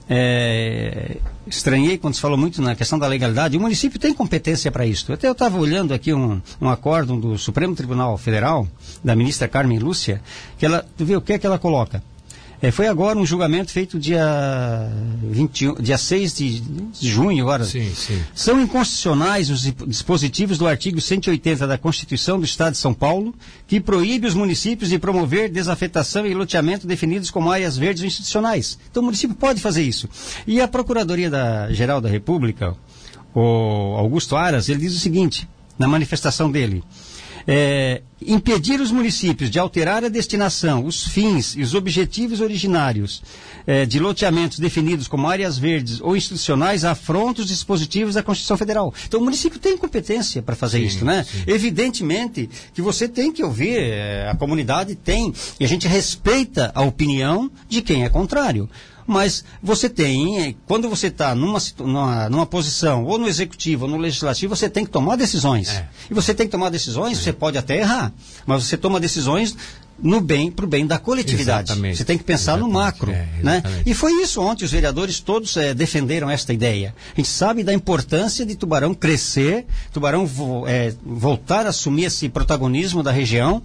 é, 0.09 1.17
estranhei 1.47 1.97
quando 1.97 2.15
se 2.15 2.21
falou 2.21 2.37
muito 2.37 2.61
na 2.61 2.75
questão 2.75 2.99
da 2.99 3.07
legalidade. 3.07 3.57
O 3.57 3.61
município 3.61 3.99
tem 3.99 4.13
competência 4.13 4.71
para 4.71 4.87
isso. 4.87 5.13
Até 5.13 5.29
eu 5.29 5.33
estava 5.33 5.59
olhando 5.59 5.95
aqui 5.95 6.13
um, 6.13 6.41
um 6.61 6.69
acórdão 6.69 7.19
do 7.19 7.39
Supremo 7.39 7.75
Tribunal 7.75 8.17
Federal, 8.19 8.67
da 9.03 9.15
ministra 9.15 9.49
Carmen 9.49 9.79
Lúcia, 9.79 10.21
que 10.59 10.67
ela, 10.67 10.85
tu 10.97 11.05
vê 11.05 11.17
o 11.17 11.21
que 11.21 11.35
é 11.35 11.39
que 11.39 11.47
ela 11.47 11.59
coloca? 11.59 12.03
É, 12.65 12.71
foi 12.71 12.87
agora 12.87 13.19
um 13.19 13.27
julgamento 13.27 13.71
feito 13.71 13.99
dia, 13.99 14.91
21, 15.23 15.75
dia 15.75 15.99
6 15.99 16.35
de, 16.35 16.61
de 16.61 17.09
junho 17.11 17.43
agora. 17.43 17.63
Sim, 17.63 17.93
sim. 17.95 18.19
São 18.35 18.59
inconstitucionais 18.59 19.51
os 19.51 19.71
dispositivos 19.87 20.57
do 20.57 20.67
artigo 20.67 20.99
180 20.99 21.67
da 21.67 21.77
Constituição 21.77 22.39
do 22.39 22.47
Estado 22.47 22.73
de 22.73 22.79
São 22.79 22.95
Paulo, 22.95 23.35
que 23.67 23.79
proíbe 23.79 24.27
os 24.27 24.33
municípios 24.33 24.89
de 24.89 24.99
promover 24.99 25.51
desafetação 25.51 26.25
e 26.25 26.33
loteamento 26.33 26.87
definidos 26.87 27.31
como 27.31 27.51
áreas 27.51 27.77
verdes 27.77 28.03
institucionais. 28.03 28.79
Então 28.91 29.03
o 29.03 29.05
município 29.05 29.37
pode 29.37 29.61
fazer 29.61 29.83
isso. 29.83 30.09
E 30.47 30.59
a 30.59 30.67
Procuradoria 30.67 31.29
da, 31.29 31.71
Geral 31.71 32.01
da 32.01 32.09
República, 32.09 32.75
o 33.35 33.95
Augusto 33.99 34.37
Aras, 34.37 34.71
ele 34.71 34.81
diz 34.81 34.97
o 34.97 35.01
seguinte, 35.01 35.47
na 35.79 35.87
manifestação 35.87 36.51
dele. 36.51 36.83
É, 37.47 38.03
impedir 38.27 38.81
os 38.81 38.91
municípios 38.91 39.51
de 39.51 39.59
alterar 39.59 40.05
a 40.05 40.09
destinação, 40.09 40.85
os 40.85 41.07
fins 41.07 41.55
e 41.57 41.63
os 41.63 41.75
objetivos 41.75 42.41
originários 42.41 43.23
é, 43.67 43.85
de 43.85 43.99
loteamentos 43.99 44.59
definidos 44.59 45.09
como 45.09 45.29
áreas 45.29 45.59
verdes 45.59 46.01
ou 46.01 46.17
institucionais 46.17 46.85
afronta 46.85 47.43
os 47.43 47.49
dispositivos 47.49 48.15
da 48.15 48.23
Constituição 48.23 48.57
Federal. 48.57 48.93
Então 49.07 49.21
o 49.21 49.25
município 49.25 49.59
tem 49.59 49.77
competência 49.77 50.43
para 50.43 50.57
fazer 50.57 50.81
sim, 50.81 50.87
isso, 50.87 51.05
né? 51.05 51.25
Sim. 51.25 51.45
Evidentemente 51.47 52.49
que 52.73 52.83
você 52.83 53.09
tem 53.09 53.33
que 53.33 53.43
ouvir, 53.43 53.77
é, 53.79 54.29
a 54.29 54.35
comunidade 54.35 54.95
tem, 54.95 55.33
e 55.59 55.65
a 55.65 55.69
gente 55.69 55.87
respeita 55.87 56.73
a 56.75 56.83
opinião 56.83 57.51
de 57.69 57.83
quem 57.83 58.05
é 58.05 58.09
contrário. 58.09 58.69
Mas 59.07 59.45
você 59.63 59.89
tem, 59.89 60.57
quando 60.67 60.89
você 60.89 61.09
está 61.09 61.35
numa, 61.35 61.59
numa, 61.79 62.29
numa, 62.31 62.47
posição, 62.47 63.05
ou 63.05 63.19
no 63.19 63.29
executivo 63.29 63.85
ou 63.85 63.91
no 63.91 63.97
legislativo, 63.99 64.57
você 64.57 64.69
tem 64.69 64.85
que 64.85 64.91
tomar 64.91 65.17
decisões. 65.17 65.69
É. 65.69 65.89
E 66.11 66.15
você 66.15 66.33
tem 66.33 66.47
que 66.47 66.53
tomar 66.53 66.71
decisões, 66.71 67.19
é. 67.19 67.23
você 67.23 67.33
pode 67.33 67.59
até 67.59 67.79
errar, 67.79 68.13
mas 68.47 68.65
você 68.65 68.77
toma 68.77 68.99
decisões 68.99 69.57
no 69.99 70.21
bem, 70.21 70.51
para 70.51 70.65
o 70.65 70.69
bem 70.69 70.87
da 70.87 70.99
coletividade. 70.99 71.71
Exatamente. 71.71 71.97
Você 71.97 72.05
tem 72.05 72.19
que 72.19 72.25
pensar 72.25 72.53
exatamente. 72.53 72.73
no 72.73 72.79
macro. 72.79 73.11
É, 73.13 73.27
né? 73.43 73.63
E 73.87 73.95
foi 73.95 74.13
isso 74.23 74.41
ontem, 74.41 74.65
os 74.65 74.73
vereadores 74.73 75.21
todos 75.21 75.57
é, 75.57 75.73
defenderam 75.73 76.29
esta 76.29 76.53
ideia. 76.53 76.95
A 77.13 77.21
gente 77.21 77.29
sabe 77.29 77.63
da 77.63 77.73
importância 77.73 78.45
de 78.45 78.57
Tubarão 78.57 78.95
crescer, 78.95 79.67
Tubarão 79.93 80.27
vo, 80.27 80.67
é, 80.67 80.93
voltar 81.05 81.67
a 81.67 81.71
assumir 81.71 82.05
esse 82.05 82.29
protagonismo 82.29 83.03
da 83.03 83.13
região, 83.13 83.63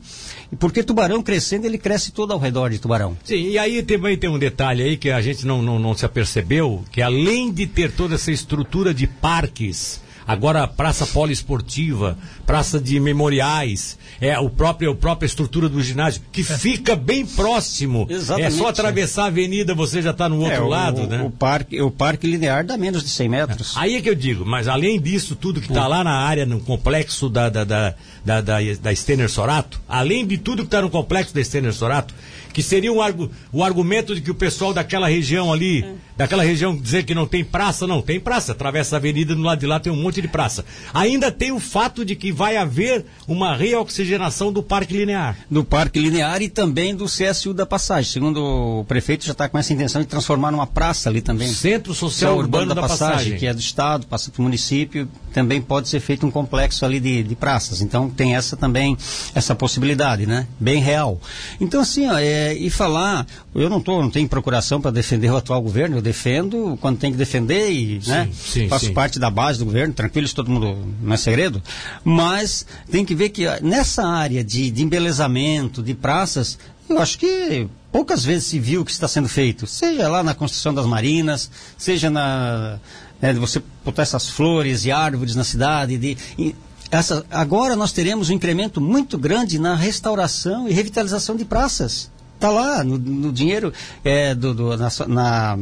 porque 0.59 0.83
Tubarão 0.83 1.21
crescendo, 1.21 1.65
ele 1.65 1.77
cresce 1.77 2.11
todo 2.11 2.31
ao 2.31 2.39
redor 2.39 2.69
de 2.69 2.79
Tubarão. 2.79 3.17
Sim, 3.23 3.49
e 3.49 3.57
aí 3.57 3.81
também 3.83 4.17
tem 4.17 4.29
um 4.29 4.39
detalhe 4.39 4.83
aí 4.83 4.97
que 4.97 5.09
a 5.09 5.21
gente 5.21 5.45
não, 5.45 5.61
não, 5.61 5.79
não 5.79 5.95
se 5.95 6.05
apercebeu, 6.05 6.83
que 6.91 7.01
além 7.01 7.51
de 7.51 7.67
ter 7.67 7.91
toda 7.91 8.15
essa 8.15 8.31
estrutura 8.31 8.93
de 8.93 9.07
parques, 9.07 9.99
agora 10.29 10.67
praça 10.67 11.07
poliesportiva, 11.07 12.15
praça 12.45 12.79
de 12.79 12.99
memoriais, 12.99 13.97
é 14.21 14.37
o 14.37 14.47
próprio 14.47 14.91
a 14.91 14.95
própria 14.95 15.25
estrutura 15.25 15.67
do 15.67 15.81
ginásio 15.81 16.21
que 16.31 16.43
fica 16.43 16.95
bem 16.95 17.25
próximo. 17.25 18.05
Exatamente. 18.07 18.53
É 18.53 18.55
só 18.55 18.67
atravessar 18.67 19.23
a 19.23 19.27
avenida, 19.27 19.73
você 19.73 20.03
já 20.03 20.11
está 20.11 20.29
no 20.29 20.39
outro 20.41 20.65
é, 20.65 20.69
lado, 20.69 21.01
o, 21.01 21.07
né? 21.07 21.23
O 21.23 21.31
parque, 21.31 21.81
o 21.81 21.89
parque 21.89 22.27
linear 22.27 22.63
dá 22.63 22.77
menos 22.77 23.01
de 23.01 23.09
100 23.09 23.27
metros. 23.29 23.73
Aí 23.75 23.95
é 23.95 24.01
que 24.01 24.09
eu 24.09 24.13
digo, 24.13 24.45
mas 24.45 24.67
além 24.67 25.01
disso 25.01 25.35
tudo 25.35 25.59
que 25.59 25.67
está 25.67 25.87
lá 25.87 26.03
na 26.03 26.13
área, 26.13 26.45
no 26.45 26.59
complexo 26.59 27.27
da 27.27 27.49
da 27.49 27.63
da 27.63 27.95
da, 28.23 28.41
da, 28.41 28.57
da 28.79 28.95
Stener 28.95 29.29
Sorato, 29.29 29.81
além 29.89 30.27
de 30.27 30.37
tudo 30.37 30.61
que 30.61 30.67
está 30.67 30.81
no 30.81 30.91
complexo 30.91 31.33
da 31.33 31.43
Stener 31.43 31.73
Sorato, 31.73 32.13
que 32.53 32.63
seria 32.63 32.91
um 32.91 33.01
argu, 33.01 33.29
o 33.51 33.63
argumento 33.63 34.15
de 34.15 34.21
que 34.21 34.31
o 34.31 34.35
pessoal 34.35 34.73
daquela 34.73 35.07
região 35.07 35.51
ali, 35.51 35.83
é. 35.83 35.93
daquela 36.17 36.43
região 36.43 36.75
dizer 36.75 37.03
que 37.03 37.13
não 37.13 37.25
tem 37.25 37.43
praça, 37.43 37.85
não, 37.87 38.01
tem 38.01 38.19
praça. 38.19 38.51
Atravessa 38.51 38.95
a 38.95 38.97
avenida 38.97 39.35
do 39.35 39.41
lado 39.41 39.59
de 39.59 39.65
lá 39.65 39.79
tem 39.79 39.91
um 39.91 40.01
monte 40.01 40.21
de 40.21 40.27
praça. 40.27 40.65
Ainda 40.93 41.31
tem 41.31 41.51
o 41.51 41.59
fato 41.59 42.03
de 42.03 42.15
que 42.15 42.31
vai 42.31 42.57
haver 42.57 43.05
uma 43.27 43.55
reoxigenação 43.55 44.51
do 44.51 44.63
Parque 44.63 44.95
Linear. 44.95 45.37
Do 45.49 45.63
Parque 45.63 45.99
Linear 45.99 46.41
e 46.41 46.49
também 46.49 46.95
do 46.95 47.05
CSU 47.05 47.53
da 47.53 47.65
Passagem. 47.65 48.11
Segundo 48.11 48.41
o 48.79 48.85
prefeito, 48.85 49.25
já 49.25 49.31
está 49.31 49.47
com 49.47 49.57
essa 49.57 49.73
intenção 49.73 50.01
de 50.01 50.07
transformar 50.07 50.51
numa 50.51 50.67
praça 50.67 51.09
ali 51.09 51.21
também. 51.21 51.47
Centro 51.47 51.93
Social 51.93 52.37
Urbano, 52.37 52.63
Urbano 52.63 52.75
da, 52.75 52.81
da 52.81 52.81
passagem, 52.81 53.13
passagem, 53.15 53.37
que 53.37 53.45
é 53.45 53.53
do 53.53 53.59
Estado, 53.59 54.07
passa 54.07 54.31
para 54.31 54.39
o 54.39 54.43
município, 54.43 55.07
também 55.33 55.61
pode 55.61 55.89
ser 55.89 55.99
feito 55.99 56.25
um 56.25 56.31
complexo 56.31 56.85
ali 56.85 56.99
de, 56.99 57.23
de 57.23 57.35
praças. 57.35 57.81
Então 57.81 58.09
tem 58.09 58.35
essa 58.35 58.57
também, 58.57 58.97
essa 59.33 59.55
possibilidade, 59.55 60.25
né? 60.25 60.47
Bem 60.59 60.81
real. 60.81 61.19
Então 61.59 61.81
assim, 61.81 62.07
ó, 62.07 62.17
é, 62.17 62.48
é, 62.49 62.53
e 62.53 62.69
falar, 62.69 63.25
eu 63.53 63.69
não 63.69 63.79
tô, 63.79 64.01
não 64.01 64.09
tenho 64.09 64.27
procuração 64.27 64.81
para 64.81 64.91
defender 64.91 65.31
o 65.31 65.37
atual 65.37 65.61
governo, 65.61 65.97
eu 65.97 66.01
defendo 66.01 66.77
quando 66.81 66.97
tem 66.97 67.11
que 67.11 67.17
defender 67.17 67.69
e 67.69 68.01
sim, 68.01 68.09
né, 68.09 68.29
sim, 68.33 68.67
faço 68.67 68.87
sim. 68.87 68.93
parte 68.93 69.19
da 69.19 69.29
base 69.29 69.59
do 69.59 69.65
governo, 69.65 69.93
tranquilo, 69.93 70.25
isso 70.25 70.35
todo 70.35 70.49
mundo 70.49 70.77
não 71.01 71.13
é 71.13 71.17
segredo, 71.17 71.61
mas 72.03 72.65
tem 72.91 73.05
que 73.05 73.15
ver 73.15 73.29
que 73.29 73.45
nessa 73.61 74.05
área 74.05 74.43
de, 74.43 74.71
de 74.71 74.83
embelezamento, 74.83 75.83
de 75.83 75.93
praças, 75.93 76.57
eu 76.89 76.99
acho 76.99 77.19
que 77.19 77.67
poucas 77.91 78.23
vezes 78.23 78.47
se 78.47 78.59
viu 78.59 78.81
o 78.81 78.85
que 78.85 78.91
está 78.91 79.07
sendo 79.07 79.29
feito, 79.29 79.67
seja 79.67 80.07
lá 80.07 80.23
na 80.23 80.33
construção 80.33 80.73
das 80.73 80.85
marinas, 80.85 81.49
seja 81.77 82.09
na 82.09 82.79
né, 83.21 83.33
de 83.33 83.39
você 83.39 83.61
botar 83.83 84.03
essas 84.03 84.29
flores 84.29 84.85
e 84.85 84.91
árvores 84.91 85.35
na 85.35 85.43
cidade, 85.43 85.97
de, 85.97 86.17
essa, 86.91 87.23
agora 87.29 87.75
nós 87.75 87.91
teremos 87.91 88.29
um 88.29 88.33
incremento 88.33 88.81
muito 88.81 89.17
grande 89.17 89.59
na 89.59 89.75
restauração 89.75 90.67
e 90.67 90.73
revitalização 90.73 91.35
de 91.35 91.45
praças. 91.45 92.09
Está 92.39 92.49
lá, 92.49 92.85
no, 92.85 92.97
no 92.97 93.33
dinheiro 93.33 93.73
é, 94.01 94.33
do, 94.33 94.53
do 94.53 94.77
na, 94.77 94.89
na, 95.09 95.59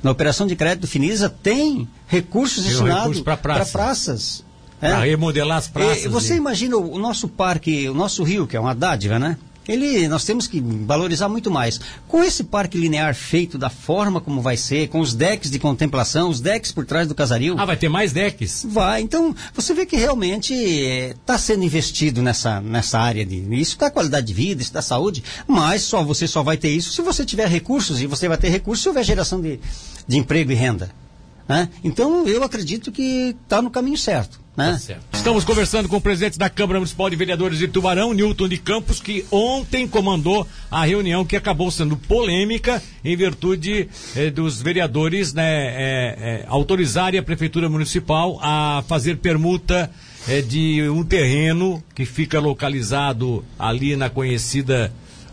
na, 0.00 0.10
operação 0.12 0.46
de 0.46 0.54
crédito 0.54 0.82
do 0.82 0.86
Finisa, 0.86 1.28
tem 1.28 1.88
recursos 2.06 2.62
destinados 2.62 3.20
para 3.20 3.36
praça. 3.36 3.72
praças. 3.72 4.44
É? 4.80 4.90
Para 4.90 5.00
remodelar 5.00 5.58
as 5.58 5.66
praças. 5.66 6.04
E, 6.04 6.08
você 6.08 6.34
e... 6.34 6.36
imagina 6.36 6.76
o, 6.76 6.92
o 6.94 6.98
nosso 7.00 7.26
parque, 7.26 7.88
o 7.88 7.94
nosso 7.94 8.22
rio, 8.22 8.46
que 8.46 8.56
é 8.56 8.60
uma 8.60 8.76
dádiva, 8.76 9.18
né? 9.18 9.36
Ele 9.70 10.08
nós 10.08 10.24
temos 10.24 10.46
que 10.46 10.60
valorizar 10.60 11.28
muito 11.28 11.50
mais. 11.50 11.80
Com 12.08 12.22
esse 12.22 12.44
parque 12.44 12.78
linear 12.78 13.14
feito 13.14 13.56
da 13.56 13.70
forma 13.70 14.20
como 14.20 14.40
vai 14.40 14.56
ser, 14.56 14.88
com 14.88 15.00
os 15.00 15.14
decks 15.14 15.50
de 15.50 15.58
contemplação, 15.58 16.28
os 16.28 16.40
decks 16.40 16.72
por 16.72 16.84
trás 16.84 17.06
do 17.06 17.14
casario. 17.14 17.54
Ah, 17.58 17.64
vai 17.64 17.76
ter 17.76 17.88
mais 17.88 18.12
decks? 18.12 18.66
Vai. 18.68 19.00
Então, 19.02 19.34
você 19.54 19.74
vê 19.74 19.86
que 19.86 19.96
realmente 19.96 20.54
está 20.54 21.34
eh, 21.34 21.38
sendo 21.38 21.64
investido 21.64 22.22
nessa, 22.22 22.60
nessa 22.60 22.98
área 22.98 23.24
de. 23.24 23.36
Isso 23.54 23.78
dá 23.78 23.90
qualidade 23.90 24.26
de 24.26 24.34
vida, 24.34 24.62
isso 24.62 24.72
dá 24.72 24.82
saúde, 24.82 25.22
mas 25.46 25.82
só 25.82 26.02
você 26.02 26.26
só 26.26 26.42
vai 26.42 26.56
ter 26.56 26.70
isso 26.70 26.92
se 26.92 27.02
você 27.02 27.24
tiver 27.24 27.48
recursos, 27.48 28.00
e 28.00 28.06
você 28.06 28.28
vai 28.28 28.36
ter 28.36 28.48
recursos 28.48 28.82
se 28.82 28.88
houver 28.88 29.04
geração 29.04 29.40
de, 29.40 29.60
de 30.06 30.18
emprego 30.18 30.52
e 30.52 30.54
renda. 30.54 30.90
Né? 31.48 31.68
Então, 31.82 32.28
eu 32.28 32.44
acredito 32.44 32.92
que 32.92 33.34
está 33.42 33.60
no 33.60 33.70
caminho 33.70 33.98
certo. 33.98 34.40
Né? 34.56 34.80
Tá 35.09 35.09
Estamos 35.20 35.44
conversando 35.44 35.86
com 35.86 35.98
o 35.98 36.00
presidente 36.00 36.38
da 36.38 36.48
Câmara 36.48 36.78
Municipal 36.78 37.10
de 37.10 37.14
Vereadores 37.14 37.58
de 37.58 37.68
Tubarão, 37.68 38.14
Newton 38.14 38.48
de 38.48 38.56
Campos, 38.56 39.00
que 39.00 39.26
ontem 39.30 39.86
comandou 39.86 40.46
a 40.70 40.86
reunião 40.86 41.26
que 41.26 41.36
acabou 41.36 41.70
sendo 41.70 41.94
polêmica 41.94 42.82
em 43.04 43.14
virtude 43.14 43.86
eh, 44.16 44.30
dos 44.30 44.62
vereadores 44.62 45.34
né, 45.34 45.44
eh, 45.44 46.16
eh, 46.18 46.44
autorizarem 46.48 47.20
a 47.20 47.22
Prefeitura 47.22 47.68
Municipal 47.68 48.40
a 48.42 48.82
fazer 48.88 49.18
permuta 49.18 49.90
eh, 50.26 50.40
de 50.40 50.88
um 50.88 51.04
terreno 51.04 51.84
que 51.94 52.06
fica 52.06 52.40
localizado 52.40 53.44
ali 53.58 53.96
na 53.96 54.08
conhecida 54.08 54.90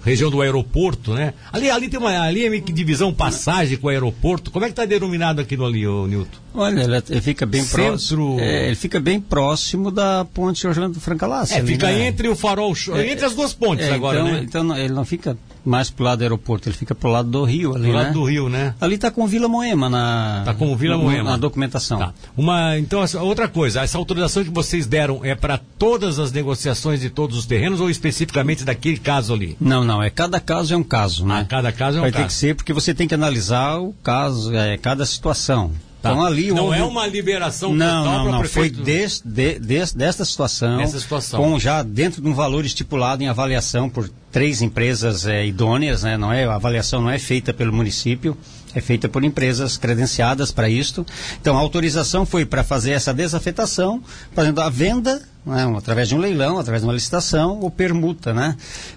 região 0.08 0.32
do 0.32 0.42
aeroporto, 0.42 1.14
né? 1.14 1.34
Ali, 1.52 1.70
ali 1.70 1.90
tem 1.90 2.00
uma 2.00 2.22
ali 2.22 2.46
é 2.46 2.50
meio 2.50 2.64
que 2.64 2.72
divisão 2.72 3.14
passagem 3.14 3.78
com 3.78 3.88
o 3.88 3.90
aeroporto. 3.90 4.50
Como 4.50 4.66
é 4.66 4.70
que 4.70 4.72
está 4.72 4.86
denominado 4.86 5.42
aquilo 5.42 5.66
ali, 5.66 5.86
ô, 5.86 6.08
Nilton? 6.08 6.38
Olha, 6.54 7.04
ele 7.10 7.22
fica 7.22 7.46
bem 7.46 7.62
Centro... 7.62 7.86
próximo. 7.86 8.40
É, 8.40 8.68
ele 8.68 8.76
fica 8.76 9.00
bem 9.00 9.20
próximo 9.20 9.92
da 9.92 10.26
ponte 10.34 10.66
Orlando 10.66 11.00
Francalassi. 11.00 11.54
É, 11.54 11.64
fica 11.64 11.88
né? 11.88 12.08
entre 12.08 12.28
o 12.30 12.36
farol, 12.36 12.74
é, 12.96 13.12
entre 13.12 13.26
as 13.26 13.36
duas 13.36 13.54
pontes 13.54 13.86
é, 13.86 13.94
agora, 13.94 14.20
então, 14.20 14.32
né? 14.32 14.42
Então 14.44 14.78
ele 14.78 14.94
não 14.94 15.06
fica 15.06 15.38
mais 15.68 15.90
pro 15.90 16.06
lado 16.06 16.20
do 16.20 16.22
aeroporto, 16.24 16.70
ele 16.70 16.76
fica 16.76 16.96
pro 16.96 17.10
lado 17.10 17.30
do 17.30 17.44
rio 17.44 17.76
ali, 17.76 17.88
né? 17.90 17.94
lado 17.94 18.14
do 18.14 18.24
rio, 18.24 18.50
né? 18.50 18.74
Ali 18.80 18.96
está 18.96 19.12
com 19.12 19.28
Vila 19.28 19.48
Moema 19.48 19.90
na 19.90 20.44
Tá 20.46 20.54
com 20.54 20.76
Vila 20.76 20.98
Moema 20.98 21.32
na 21.32 21.38
documentação. 21.38 22.00
Tá. 22.00 22.14
Uma, 22.36 22.78
então 22.78 23.04
outra 23.22 23.48
coisa, 23.48 23.82
essa 23.82 23.98
autorização 23.98 24.44
que 24.44 24.50
vocês 24.50 24.88
deram 24.88 25.24
é 25.24 25.36
para 25.36 25.58
todas 25.58 26.20
as 26.20 26.32
negociações 26.32 27.02
de 27.02 27.10
todos 27.10 27.38
os 27.38 27.46
terrenos 27.46 27.82
ou 27.82 27.90
especificamente 27.90 28.64
daquele 28.64 28.98
caso 28.98 29.34
ali? 29.34 29.58
Não, 29.60 29.84
não, 29.84 30.02
é 30.02 30.10
cada 30.10 30.40
caso 30.40 30.74
é 30.74 30.78
um 30.78 30.84
caso, 30.84 31.26
né? 31.26 31.42
Ah, 31.42 31.46
cada 31.46 31.72
caso 31.72 31.98
é 31.98 32.00
um 32.00 32.04
Vai 32.04 32.12
caso. 32.12 32.22
Vai 32.22 32.30
ter 32.30 32.34
que 32.34 32.40
ser 32.40 32.56
porque 32.56 32.74
você 32.74 32.94
tem 32.94 33.08
que 33.08 33.14
analisar 33.14 33.78
o 33.80 33.94
caso, 34.04 34.54
é, 34.56 34.78
cada 34.78 35.06
situação. 35.06 35.72
Tá. 36.08 36.14
Então 36.14 36.26
ali 36.26 36.52
não 36.52 36.66
houve... 36.66 36.80
é 36.80 36.84
uma 36.84 37.08
liberação 37.08 37.74
não, 37.74 38.04
total 38.04 38.26
não, 38.26 38.32
não. 38.32 38.44
Foi 38.44 38.70
des, 38.70 39.22
de, 39.24 39.60
des, 39.60 39.94
desta 39.94 40.24
situação, 40.24 40.86
situação, 40.88 41.42
com 41.42 41.60
já 41.60 41.84
dentro 41.84 42.22
de 42.22 42.28
um 42.28 42.34
valor 42.34 42.66
estipulado 42.66 43.24
em 43.24 43.28
avaliação 43.28 43.90
por 43.90 44.10
três 44.32 44.62
empresas 44.62 45.26
é, 45.26 45.46
idôneas, 45.46 46.04
né? 46.04 46.18
Não 46.18 46.32
é 46.32 46.46
a 46.46 46.56
avaliação 46.56 47.02
não 47.02 47.10
é 47.10 47.20
feita 47.20 47.54
pelo 47.54 47.74
município, 47.74 48.38
é 48.74 48.82
feita 48.82 49.10
por 49.10 49.24
empresas 49.24 49.78
credenciadas 49.78 50.52
para 50.52 50.70
isto. 50.70 51.06
Então 51.42 51.58
a 51.58 51.60
autorização 51.60 52.26
foi 52.26 52.46
para 52.46 52.64
fazer 52.64 52.92
essa 52.92 53.14
desafetação, 53.14 54.02
fazendo 54.34 54.62
a 54.62 54.70
venda 54.70 55.22
né, 55.46 55.74
através 55.78 56.10
de 56.10 56.16
um 56.16 56.20
leilão, 56.20 56.60
através 56.60 56.82
de 56.82 56.88
uma 56.88 56.94
licitação 56.94 57.60
ou 57.60 57.72
permuta, 57.72 58.34
né? 58.34 58.56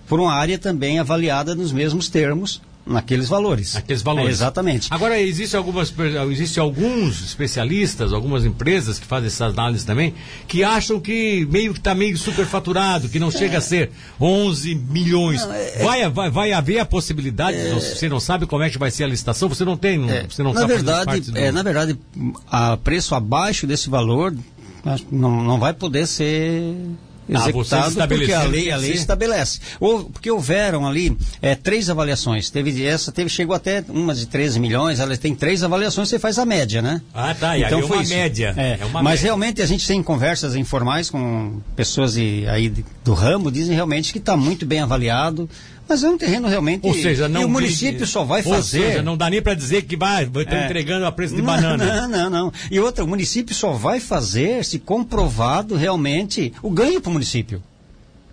Por 0.08 0.20
uma 0.20 0.34
área 0.34 0.58
também 0.58 0.98
avaliada 0.98 1.54
nos 1.54 1.72
mesmos 1.72 2.08
termos 2.08 2.60
naqueles 2.90 3.28
valores. 3.28 3.76
Aqueles 3.76 4.02
valores. 4.02 4.30
É, 4.30 4.32
exatamente. 4.32 4.88
Agora, 4.90 5.20
existe, 5.20 5.56
algumas, 5.56 5.94
existe 6.30 6.58
alguns 6.58 7.22
especialistas, 7.22 8.12
algumas 8.12 8.44
empresas 8.44 8.98
que 8.98 9.06
fazem 9.06 9.28
essas 9.28 9.52
análises 9.52 9.84
também, 9.84 10.14
que 10.48 10.64
acham 10.64 10.98
que 10.98 11.46
meio 11.50 11.72
que 11.72 11.78
está 11.78 11.94
meio 11.94 12.18
superfaturado, 12.18 13.08
que 13.08 13.18
não 13.18 13.28
é. 13.28 13.30
chega 13.30 13.58
a 13.58 13.60
ser 13.60 13.90
11 14.20 14.74
milhões. 14.74 15.46
Não, 15.46 15.54
é, 15.54 15.80
é, 15.80 15.84
vai, 15.84 16.10
vai, 16.10 16.30
vai 16.30 16.52
haver 16.52 16.80
a 16.80 16.84
possibilidade, 16.84 17.56
é. 17.56 17.72
você 17.72 18.08
não 18.08 18.18
sabe 18.18 18.46
como 18.46 18.62
é 18.62 18.70
que 18.70 18.78
vai 18.78 18.90
ser 18.90 19.04
a 19.04 19.06
licitação, 19.06 19.48
você 19.48 19.64
não 19.64 19.76
tem, 19.76 20.10
é. 20.10 20.26
você 20.28 20.42
não 20.42 20.52
na 20.52 20.66
verdade, 20.66 21.20
do... 21.20 21.38
é, 21.38 21.52
Na 21.52 21.62
verdade, 21.62 21.98
a 22.50 22.76
preço 22.76 23.14
abaixo 23.14 23.66
desse 23.66 23.88
valor, 23.88 24.34
não, 25.10 25.42
não 25.44 25.58
vai 25.58 25.72
poder 25.72 26.06
ser 26.06 26.74
executado 27.38 28.00
ah, 28.00 28.08
porque 28.08 28.32
a 28.32 28.42
lei, 28.42 28.70
a 28.70 28.76
lei 28.76 28.92
estabelece. 28.92 29.60
Ou, 29.78 30.04
porque 30.04 30.30
houveram 30.30 30.86
ali 30.86 31.16
é, 31.40 31.54
três 31.54 31.88
avaliações. 31.88 32.50
Teve 32.50 32.84
essa, 32.84 33.12
teve, 33.12 33.28
chegou 33.30 33.54
até 33.54 33.84
uma 33.88 34.14
de 34.14 34.26
13 34.26 34.58
milhões, 34.58 35.00
ela 35.00 35.16
tem 35.16 35.34
três 35.34 35.62
avaliações, 35.62 36.08
você 36.08 36.18
faz 36.18 36.38
a 36.38 36.44
média, 36.44 36.82
né? 36.82 37.00
Ah, 37.14 37.34
tá. 37.34 37.56
E 37.56 37.62
então 37.62 37.78
aí 37.78 37.84
é 37.84 37.86
uma 37.86 38.02
isso. 38.02 38.14
média. 38.14 38.54
É, 38.56 38.78
é 38.80 38.84
uma 38.84 39.02
mas 39.02 39.20
média. 39.20 39.24
realmente 39.24 39.62
a 39.62 39.66
gente 39.66 39.86
tem 39.86 40.02
conversas 40.02 40.54
informais 40.54 41.10
com 41.10 41.60
pessoas 41.76 42.14
de, 42.14 42.46
aí 42.48 42.72
do 43.04 43.14
ramo, 43.14 43.50
dizem 43.50 43.74
realmente 43.74 44.12
que 44.12 44.18
está 44.18 44.36
muito 44.36 44.66
bem 44.66 44.80
avaliado. 44.80 45.48
Mas 45.90 46.04
é 46.04 46.08
um 46.08 46.16
terreno 46.16 46.46
realmente. 46.46 46.86
Ou 46.86 46.94
seja, 46.94 47.28
não. 47.28 47.40
E 47.40 47.44
o 47.44 47.48
município 47.48 48.06
só 48.06 48.22
vai 48.22 48.44
fazer. 48.44 48.78
Ou 48.78 48.86
seja, 48.86 49.02
não 49.02 49.16
dá 49.16 49.28
nem 49.28 49.42
para 49.42 49.54
dizer 49.54 49.82
que 49.82 49.96
vai, 49.96 50.24
vai 50.24 50.44
estar 50.44 50.54
é. 50.54 50.64
entregando 50.66 51.04
a 51.04 51.10
preço 51.10 51.34
de 51.34 51.42
não, 51.42 51.46
banana. 51.46 52.06
Não, 52.06 52.08
não, 52.08 52.30
não. 52.30 52.52
E 52.70 52.78
outra, 52.78 53.02
o 53.02 53.08
município 53.08 53.52
só 53.52 53.72
vai 53.72 53.98
fazer 53.98 54.64
se 54.64 54.78
comprovado 54.78 55.74
realmente 55.74 56.52
o 56.62 56.70
ganho 56.70 57.00
para 57.00 57.10
o 57.10 57.12
município. 57.12 57.60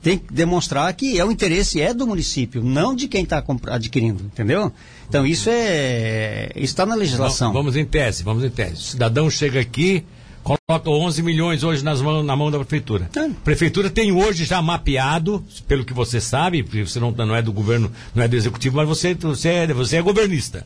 Tem 0.04 0.20
que 0.20 0.32
demonstrar 0.32 0.94
que 0.94 1.20
é 1.20 1.26
o 1.26 1.32
interesse 1.32 1.82
é 1.82 1.96
do 1.96 2.06
município, 2.06 2.64
não 2.64 2.96
de 2.96 3.08
quem 3.08 3.24
está 3.24 3.44
adquirindo, 3.66 4.24
entendeu? 4.26 4.72
Então 5.10 5.26
isso 5.26 5.50
é 5.52 6.52
está 6.56 6.86
na 6.86 6.94
legislação. 6.94 7.52
Vamos 7.52 7.76
em 7.76 7.86
tese, 7.86 8.22
vamos 8.24 8.44
em 8.44 8.52
tese. 8.52 8.76
O 8.76 8.78
cidadão 8.78 9.32
chega 9.32 9.60
aqui, 9.60 10.06
coloca 10.48 10.90
11 10.90 11.22
milhões 11.22 11.64
hoje 11.64 11.84
nas 11.84 12.02
mãos, 12.02 12.26
na 12.26 12.36
mão 12.36 12.50
da 12.50 12.58
prefeitura. 12.60 13.10
É. 13.16 13.30
Prefeitura 13.44 13.90
tem 13.90 14.12
hoje 14.12 14.46
já 14.46 14.62
mapeado, 14.62 15.44
pelo 15.68 15.84
que 15.84 15.94
você 15.94 16.22
sabe, 16.22 16.64
porque 16.64 16.86
você 16.86 17.00
não, 17.00 17.12
não 17.12 17.36
é 17.36 17.42
do 17.42 17.52
governo, 17.52 17.92
não 18.16 18.24
é 18.24 18.28
do 18.28 18.36
executivo, 18.36 18.78
mas 18.78 18.88
você, 18.88 19.14
você, 19.14 19.50
é, 19.50 19.68
você 19.68 19.98
é 19.98 20.02
governista. 20.02 20.66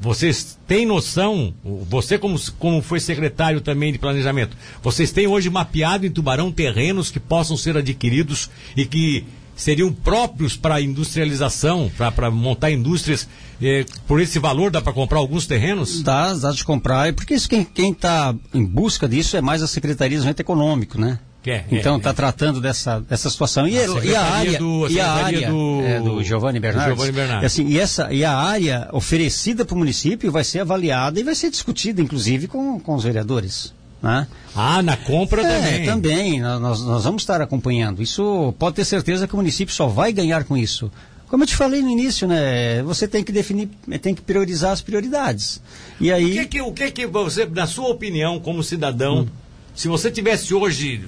Vocês 0.00 0.56
têm 0.66 0.86
noção, 0.86 1.52
você 1.64 2.16
como, 2.16 2.38
como 2.56 2.80
foi 2.80 3.00
secretário 3.00 3.60
também 3.60 3.92
de 3.92 3.98
planejamento, 3.98 4.56
vocês 4.80 5.10
têm 5.10 5.26
hoje 5.26 5.50
mapeado 5.50 6.06
em 6.06 6.10
Tubarão 6.10 6.52
terrenos 6.52 7.10
que 7.10 7.18
possam 7.18 7.56
ser 7.56 7.76
adquiridos 7.76 8.48
e 8.76 8.86
que 8.86 9.26
seriam 9.58 9.92
próprios 9.92 10.56
para 10.56 10.80
industrialização, 10.80 11.90
para 12.14 12.30
montar 12.30 12.70
indústrias, 12.70 13.28
eh, 13.60 13.84
por 14.06 14.20
esse 14.20 14.38
valor 14.38 14.70
dá 14.70 14.80
para 14.80 14.92
comprar 14.92 15.18
alguns 15.18 15.46
terrenos? 15.46 16.00
Dá, 16.00 16.32
dá 16.32 16.52
de 16.52 16.64
comprar, 16.64 17.12
porque 17.12 17.34
isso, 17.34 17.48
quem 17.48 17.90
está 17.90 18.34
em 18.54 18.64
busca 18.64 19.08
disso 19.08 19.36
é 19.36 19.40
mais 19.40 19.60
a 19.62 19.66
Secretaria 19.66 20.10
de 20.10 20.14
Desenvolvimento 20.14 20.40
Econômico, 20.40 20.98
né? 20.98 21.18
É, 21.46 21.64
então 21.70 21.96
está 21.96 22.10
é, 22.10 22.12
é. 22.12 22.14
tratando 22.14 22.60
dessa, 22.60 23.00
dessa 23.00 23.30
situação 23.30 23.66
e, 23.66 23.78
a, 23.78 23.86
e 24.04 24.14
a 24.14 24.22
área 24.22 24.58
do, 24.58 24.84
a 24.84 24.90
e 24.90 25.00
a 25.00 25.10
área 25.10 25.50
do, 25.50 25.80
é, 25.82 26.00
do 26.00 26.22
Giovanni 26.22 26.60
Bernardes, 26.60 26.94
Giovanni 26.94 27.12
Bernardes. 27.12 27.46
Assim, 27.46 27.66
e 27.66 27.78
essa 27.78 28.12
e 28.12 28.22
a 28.22 28.36
área 28.36 28.88
oferecida 28.92 29.64
para 29.64 29.74
o 29.74 29.78
município 29.78 30.30
vai 30.30 30.44
ser 30.44 30.60
avaliada 30.60 31.18
e 31.18 31.22
vai 31.22 31.34
ser 31.34 31.50
discutida 31.50 32.02
inclusive 32.02 32.48
com, 32.48 32.78
com 32.78 32.94
os 32.94 33.02
vereadores 33.02 33.72
né? 34.02 34.26
Ah, 34.54 34.82
na 34.82 34.96
compra 34.96 35.42
é, 35.42 35.44
também. 35.44 35.86
Também, 35.86 36.40
nós, 36.40 36.80
nós 36.82 37.04
vamos 37.04 37.22
estar 37.22 37.40
acompanhando. 37.40 38.02
Isso 38.02 38.54
pode 38.58 38.76
ter 38.76 38.84
certeza 38.84 39.26
que 39.26 39.34
o 39.34 39.36
município 39.36 39.74
só 39.74 39.86
vai 39.86 40.12
ganhar 40.12 40.44
com 40.44 40.56
isso. 40.56 40.90
Como 41.28 41.42
eu 41.42 41.46
te 41.46 41.56
falei 41.56 41.82
no 41.82 41.90
início, 41.90 42.26
né? 42.26 42.82
Você 42.84 43.06
tem 43.06 43.22
que 43.22 43.30
definir, 43.30 43.68
tem 44.00 44.14
que 44.14 44.22
priorizar 44.22 44.72
as 44.72 44.80
prioridades. 44.80 45.60
E 46.00 46.10
aí. 46.10 46.24
O 46.24 46.32
que 46.32 46.46
que, 46.46 46.60
o 46.62 46.72
que, 46.72 46.90
que 46.90 47.06
você, 47.06 47.44
na 47.44 47.66
sua 47.66 47.88
opinião, 47.88 48.40
como 48.40 48.62
cidadão, 48.62 49.20
hum. 49.20 49.28
se 49.74 49.88
você 49.88 50.10
tivesse 50.10 50.54
hoje 50.54 51.04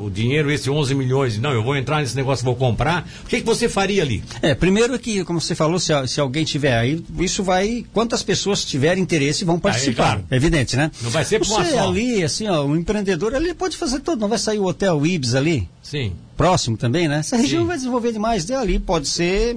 o, 0.00 0.10
dinheiro, 0.10 0.50
esse 0.50 0.70
11 0.70 0.94
milhões, 0.94 1.38
não, 1.38 1.52
eu 1.52 1.62
vou 1.62 1.76
entrar 1.76 2.00
nesse 2.00 2.16
negócio, 2.16 2.44
vou 2.44 2.56
comprar, 2.56 3.08
o 3.24 3.28
que, 3.28 3.40
que 3.40 3.46
você 3.46 3.68
faria 3.68 4.02
ali? 4.02 4.22
É, 4.42 4.54
primeiro 4.54 4.98
que, 4.98 5.24
como 5.24 5.40
você 5.40 5.54
falou, 5.54 5.78
se, 5.78 5.92
se 6.08 6.20
alguém 6.20 6.44
tiver 6.44 6.76
aí, 6.76 7.02
isso 7.20 7.42
vai, 7.42 7.84
quantas 7.92 8.22
pessoas 8.22 8.64
tiverem 8.64 9.02
interesse 9.02 9.44
vão 9.44 9.58
participar, 9.58 10.02
aí, 10.02 10.10
claro. 10.10 10.24
é 10.30 10.36
evidente, 10.36 10.76
né? 10.76 10.90
Não 11.02 11.10
vai 11.10 11.24
ser 11.24 11.38
por 11.38 11.46
Você 11.46 11.76
ali, 11.78 12.22
assim, 12.22 12.46
ó, 12.48 12.64
um 12.64 12.76
empreendedor, 12.76 13.34
ele 13.34 13.54
pode 13.54 13.76
fazer 13.76 14.00
tudo, 14.00 14.20
não 14.20 14.28
vai 14.28 14.38
sair 14.38 14.58
o 14.58 14.64
hotel 14.64 15.04
Ibis 15.06 15.34
ali? 15.34 15.68
Sim. 15.82 16.12
Próximo 16.36 16.76
também, 16.76 17.08
né? 17.08 17.18
Essa 17.18 17.36
região 17.36 17.62
Sim. 17.62 17.68
vai 17.68 17.76
desenvolver 17.76 18.12
demais, 18.12 18.50
ali 18.50 18.78
pode 18.78 19.08
ser 19.08 19.56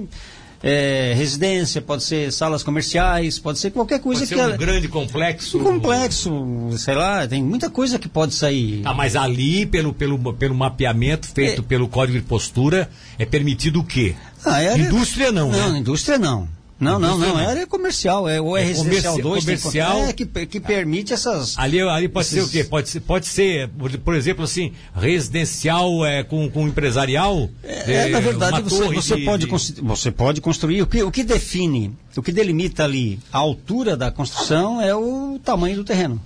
é, 0.62 1.14
residência, 1.16 1.80
pode 1.80 2.02
ser 2.02 2.32
salas 2.32 2.62
comerciais, 2.62 3.38
pode 3.38 3.58
ser 3.58 3.70
qualquer 3.70 4.00
coisa 4.00 4.20
pode 4.20 4.28
ser 4.28 4.34
que. 4.34 4.40
um 4.40 4.44
ela... 4.44 4.56
grande 4.56 4.88
complexo. 4.88 5.58
Um 5.58 5.64
complexo, 5.64 6.70
sei 6.76 6.94
lá, 6.94 7.26
tem 7.26 7.42
muita 7.42 7.70
coisa 7.70 7.98
que 7.98 8.08
pode 8.08 8.34
sair. 8.34 8.82
Tá, 8.82 8.92
mas 8.92 9.16
ali, 9.16 9.64
pelo, 9.64 9.92
pelo, 9.92 10.34
pelo 10.34 10.54
mapeamento 10.54 11.26
feito 11.28 11.62
é... 11.62 11.64
pelo 11.64 11.88
código 11.88 12.18
de 12.18 12.24
postura, 12.24 12.90
é 13.18 13.24
permitido 13.24 13.80
o 13.80 13.84
quê? 13.84 14.14
Ah, 14.44 14.62
é 14.62 14.76
Indústria 14.78 15.32
não, 15.32 15.50
não 15.50 15.72
né? 15.72 15.78
indústria 15.78 16.18
não. 16.18 16.48
Não, 16.80 16.98
não, 16.98 17.18
não, 17.18 17.38
é 17.38 17.46
área 17.46 17.66
comercial, 17.66 18.26
é, 18.26 18.40
ou 18.40 18.56
é, 18.56 18.62
é 18.62 18.64
residencial 18.64 19.18
2, 19.18 19.44
comercial, 19.44 19.98
é, 20.04 20.12
que, 20.14 20.24
que 20.24 20.58
permite 20.58 21.12
essas... 21.12 21.58
Ali, 21.58 21.78
ali 21.78 22.08
pode 22.08 22.26
esses... 22.26 22.42
ser 22.42 22.48
o 22.48 22.48
quê? 22.50 22.64
Pode 22.64 22.88
ser, 22.88 23.00
pode 23.00 23.26
ser, 23.26 23.68
por 24.02 24.14
exemplo, 24.14 24.44
assim, 24.44 24.72
residencial 24.94 26.06
é, 26.06 26.24
com, 26.24 26.48
com 26.48 26.66
empresarial? 26.66 27.50
É, 27.62 28.06
é 28.06 28.08
na 28.08 28.20
verdade, 28.20 28.62
você, 28.62 28.88
você, 28.88 29.16
de, 29.16 29.24
pode, 29.26 29.46
de... 29.46 29.80
você 29.82 30.10
pode 30.10 30.40
construir, 30.40 30.80
o 30.80 30.86
que, 30.86 31.02
o 31.02 31.10
que 31.10 31.22
define, 31.22 31.94
o 32.16 32.22
que 32.22 32.32
delimita 32.32 32.84
ali 32.84 33.20
a 33.30 33.36
altura 33.36 33.94
da 33.94 34.10
construção 34.10 34.80
é 34.80 34.94
o 34.94 35.38
tamanho 35.44 35.76
do 35.76 35.84
terreno. 35.84 36.18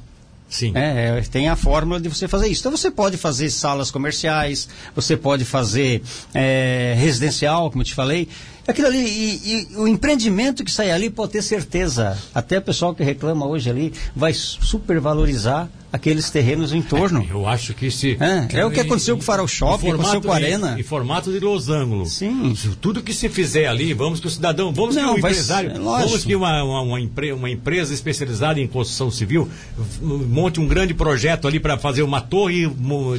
Sim. 0.48 0.72
É, 0.76 1.18
é, 1.18 1.20
tem 1.22 1.48
a 1.48 1.57
fórmula 1.57 2.00
de 2.00 2.09
você 2.09 2.29
fazer 2.29 2.46
isso. 2.46 2.61
Então 2.61 2.70
você 2.70 2.88
pode 2.88 3.16
fazer 3.16 3.50
salas 3.50 3.90
comerciais, 3.90 4.68
você 4.94 5.16
pode 5.16 5.44
fazer 5.44 6.00
é, 6.33 6.94
residencial, 6.96 7.70
como 7.70 7.83
eu 7.83 7.87
te 7.87 7.94
falei. 7.94 8.29
Aquilo 8.66 8.88
ali, 8.88 8.98
e, 8.98 9.68
e, 9.72 9.77
o 9.77 9.87
empreendimento 9.87 10.64
que 10.64 10.70
sai 10.70 10.90
ali 10.90 11.11
pode 11.11 11.33
ter 11.33 11.42
certeza. 11.42 12.18
Até 12.35 12.59
o 12.59 12.62
pessoal 12.62 12.94
que 12.94 13.03
reclama 13.03 13.46
hoje 13.46 13.68
ali 13.68 13.92
vai 14.16 14.33
supervalorizar 14.33 15.68
aqueles 15.94 16.28
terrenos 16.28 16.72
em 16.72 16.83
torno. 16.83 17.24
Eu 17.30 17.46
acho 17.46 17.72
que 17.72 17.88
se. 17.88 18.18
É, 18.18 18.59
é 18.59 18.66
o 18.66 18.70
que 18.70 18.80
aconteceu 18.80 19.16
com 19.16 19.22
o 19.22 19.24
Farol 19.24 19.46
Shopping, 19.46 19.92
aconteceu 19.92 20.20
com 20.20 20.33
a 20.33 20.35
Arena. 20.35 20.76
Em, 20.76 20.83
formato 20.83 21.30
de 21.30 21.38
losango. 21.38 22.04
Sim. 22.04 22.52
Tudo 22.80 23.00
que 23.00 23.14
se 23.14 23.28
fizer 23.28 23.68
ali, 23.68 23.94
vamos 23.94 24.18
que 24.18 24.26
o 24.26 24.30
cidadão, 24.30 24.72
vamos 24.72 24.96
Não, 24.96 25.11
que 25.11 25.14
o 25.14 25.18
empresário, 25.18 25.70
ser, 25.70 25.80
vamos 25.80 26.24
que 26.24 26.35
uma, 26.35 26.64
uma, 26.64 26.80
uma, 26.80 27.00
empre, 27.00 27.33
uma, 27.33 27.48
empresa 27.48 27.94
especializada 27.94 28.61
em 28.61 28.66
construção 28.66 29.09
civil 29.09 29.48
monte 30.02 30.59
um 30.59 30.66
grande 30.66 30.92
projeto 30.92 31.46
ali 31.46 31.61
para 31.61 31.78
fazer 31.78 32.02
uma 32.02 32.20
torre 32.20 32.68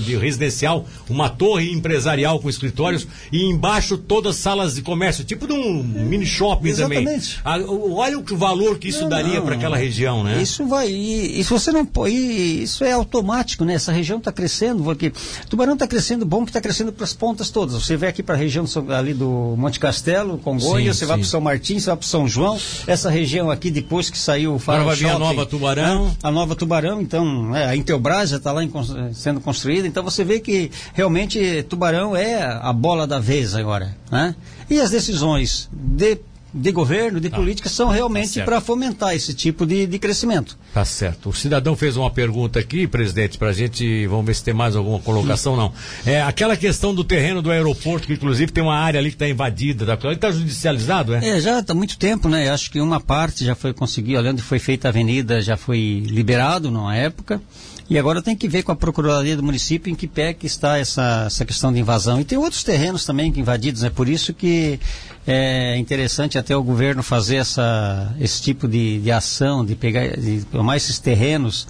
de 0.03 0.17
residencial, 0.17 0.85
uma 1.09 1.29
torre 1.29 1.71
empresarial 1.71 2.39
com 2.39 2.49
escritórios 2.49 3.07
e 3.31 3.41
embaixo 3.43 3.97
todas 3.97 4.35
as 4.35 4.41
salas 4.41 4.75
de 4.75 4.81
comércio, 4.81 5.23
tipo 5.23 5.47
de 5.47 5.53
um 5.53 5.81
mini 5.81 6.25
shopping 6.25 6.67
Exatamente. 6.69 7.41
também. 7.41 7.67
Ah, 7.69 7.73
olha 7.95 8.19
o 8.19 8.23
valor 8.35 8.77
que 8.77 8.89
isso 8.89 9.03
não, 9.03 9.09
daria 9.09 9.41
para 9.41 9.55
aquela 9.55 9.77
região, 9.77 10.23
né? 10.23 10.41
Isso 10.41 10.65
vai. 10.65 10.89
E, 10.89 11.39
e 11.39 11.43
se 11.43 11.49
você 11.49 11.71
não 11.71 11.85
pode 11.85 12.64
isso 12.65 12.84
é 12.84 12.91
automático, 12.91 13.63
né? 13.63 13.73
Essa 13.73 13.91
região 13.91 14.17
está 14.17 14.32
crescendo, 14.32 14.84
porque 14.84 15.12
Tubarão 15.49 15.73
está 15.73 15.88
crescendo, 15.88 16.25
bom 16.25 16.43
que 16.43 16.49
está 16.49 16.60
crescendo 16.60 16.91
para 16.91 17.04
as 17.04 17.13
pontas 17.13 17.49
todas. 17.49 17.73
Você 17.75 17.95
vem 17.95 18.10
aqui 18.10 18.21
para 18.21 18.36
a 18.36 18.38
região 18.38 18.65
ali 18.89 19.13
do 19.13 19.56
Monte 19.58 19.80
Castelo, 19.80 20.38
Congonhas, 20.38 20.97
você 20.97 21.06
sim. 21.06 21.10
vai 21.10 21.17
para 21.17 21.28
São 21.28 21.41
Martins, 21.41 21.84
você 21.84 21.89
vai 21.89 21.97
para 21.97 22.08
São 22.08 22.28
João. 22.28 22.60
Essa 22.86 23.10
região 23.10 23.49
aqui, 23.49 23.71
depois 23.71 24.10
que 24.10 24.17
saiu 24.17 24.56
o 24.56 24.60
Farol 24.60 24.82
Agora 24.82 24.95
vai 24.95 25.06
vir 25.06 25.15
a 25.15 25.19
nova 25.19 25.45
Tubarão. 25.45 26.06
Né? 26.06 26.12
A 26.21 26.32
nova 26.32 26.56
Tubarão, 26.56 27.01
então, 27.01 27.56
é, 27.56 27.65
a 27.65 27.75
Intelbras 27.75 28.30
já 28.30 28.38
está 28.38 28.51
lá 28.51 28.63
em, 28.63 28.71
sendo 29.13 29.39
construída. 29.39 29.88
Então 29.88 30.04
você 30.04 30.23
vê 30.23 30.39
que 30.39 30.71
realmente 30.93 31.63
Tubarão 31.69 32.15
é 32.15 32.43
a 32.43 32.73
bola 32.73 33.08
da 33.08 33.19
vez 33.19 33.56
agora, 33.56 33.95
né? 34.12 34.36
E 34.69 34.80
as 34.82 34.89
decisões 34.89 35.69
de 35.71 36.17
de 36.56 36.71
governo, 36.71 37.19
de 37.19 37.30
tá. 37.30 37.36
política, 37.36 37.67
são 37.67 37.89
realmente 37.89 38.39
tá 38.39 38.45
para 38.45 38.62
fomentar 38.62 39.13
esse 39.13 39.34
tipo 39.34 39.65
de, 39.65 39.86
de 39.86 39.99
crescimento. 39.99 40.58
Tá 40.75 40.83
certo. 40.83 41.29
O 41.29 41.33
cidadão 41.33 41.73
fez 41.73 41.95
uma 41.95 42.11
pergunta 42.11 42.59
aqui, 42.59 42.85
presidente, 42.85 43.38
para 43.38 43.47
a 43.47 43.53
gente, 43.53 44.05
vamos 44.07 44.25
ver 44.25 44.35
se 44.35 44.43
tem 44.43 44.53
mais 44.53 44.75
alguma 44.75 44.99
colocação, 44.99 45.55
não. 45.55 45.71
É 46.05 46.21
aquela 46.21 46.57
questão 46.57 46.93
do 46.93 47.01
terreno 47.01 47.41
do 47.41 47.49
aeroporto, 47.49 48.05
que 48.05 48.11
inclusive 48.11 48.51
tem 48.51 48.61
uma 48.61 48.75
área 48.75 48.99
ali 48.99 49.09
que 49.09 49.15
está 49.15 49.25
invadida, 49.25 49.85
tá? 49.95 50.11
está 50.11 50.29
judicializado, 50.31 51.15
é? 51.15 51.29
É, 51.29 51.39
já 51.39 51.61
está 51.61 51.73
muito 51.73 51.97
tempo, 51.97 52.27
né? 52.27 52.49
Acho 52.49 52.69
que 52.69 52.81
uma 52.81 52.99
parte 52.99 53.45
já 53.45 53.55
foi 53.55 53.71
conseguida, 53.71 54.19
olhando 54.19 54.41
foi 54.41 54.59
feita 54.59 54.89
a 54.89 54.91
avenida, 54.91 55.41
já 55.41 55.55
foi 55.55 56.03
liberado 56.05 56.69
numa 56.69 56.93
época. 56.93 57.41
E 57.89 57.99
agora 57.99 58.21
tem 58.21 58.35
que 58.35 58.47
ver 58.47 58.63
com 58.63 58.71
a 58.71 58.75
Procuradoria 58.75 59.38
do 59.38 59.43
município 59.43 59.91
em 59.91 59.95
que 59.95 60.07
pé 60.07 60.33
que 60.33 60.47
está 60.47 60.77
essa, 60.77 61.25
essa 61.27 61.45
questão 61.45 61.71
de 61.71 61.79
invasão. 61.79 62.19
E 62.19 62.25
tem 62.25 62.38
outros 62.38 62.63
terrenos 62.63 63.05
também 63.05 63.31
invadidos, 63.33 63.83
é 63.83 63.85
né? 63.85 63.91
por 63.95 64.09
isso 64.09 64.33
que 64.33 64.79
é 65.27 65.77
interessante 65.77 66.38
até 66.38 66.55
o 66.55 66.63
governo 66.63 67.03
fazer 67.03 67.38
essa, 67.38 68.11
esse 68.19 68.41
tipo 68.41 68.67
de, 68.67 68.99
de 68.99 69.11
ação, 69.11 69.63
de 69.63 69.75
pegar, 69.75 70.17
de 70.17 70.45
tomar 70.65 70.78
esses 70.78 70.97
terrenos 70.97 71.67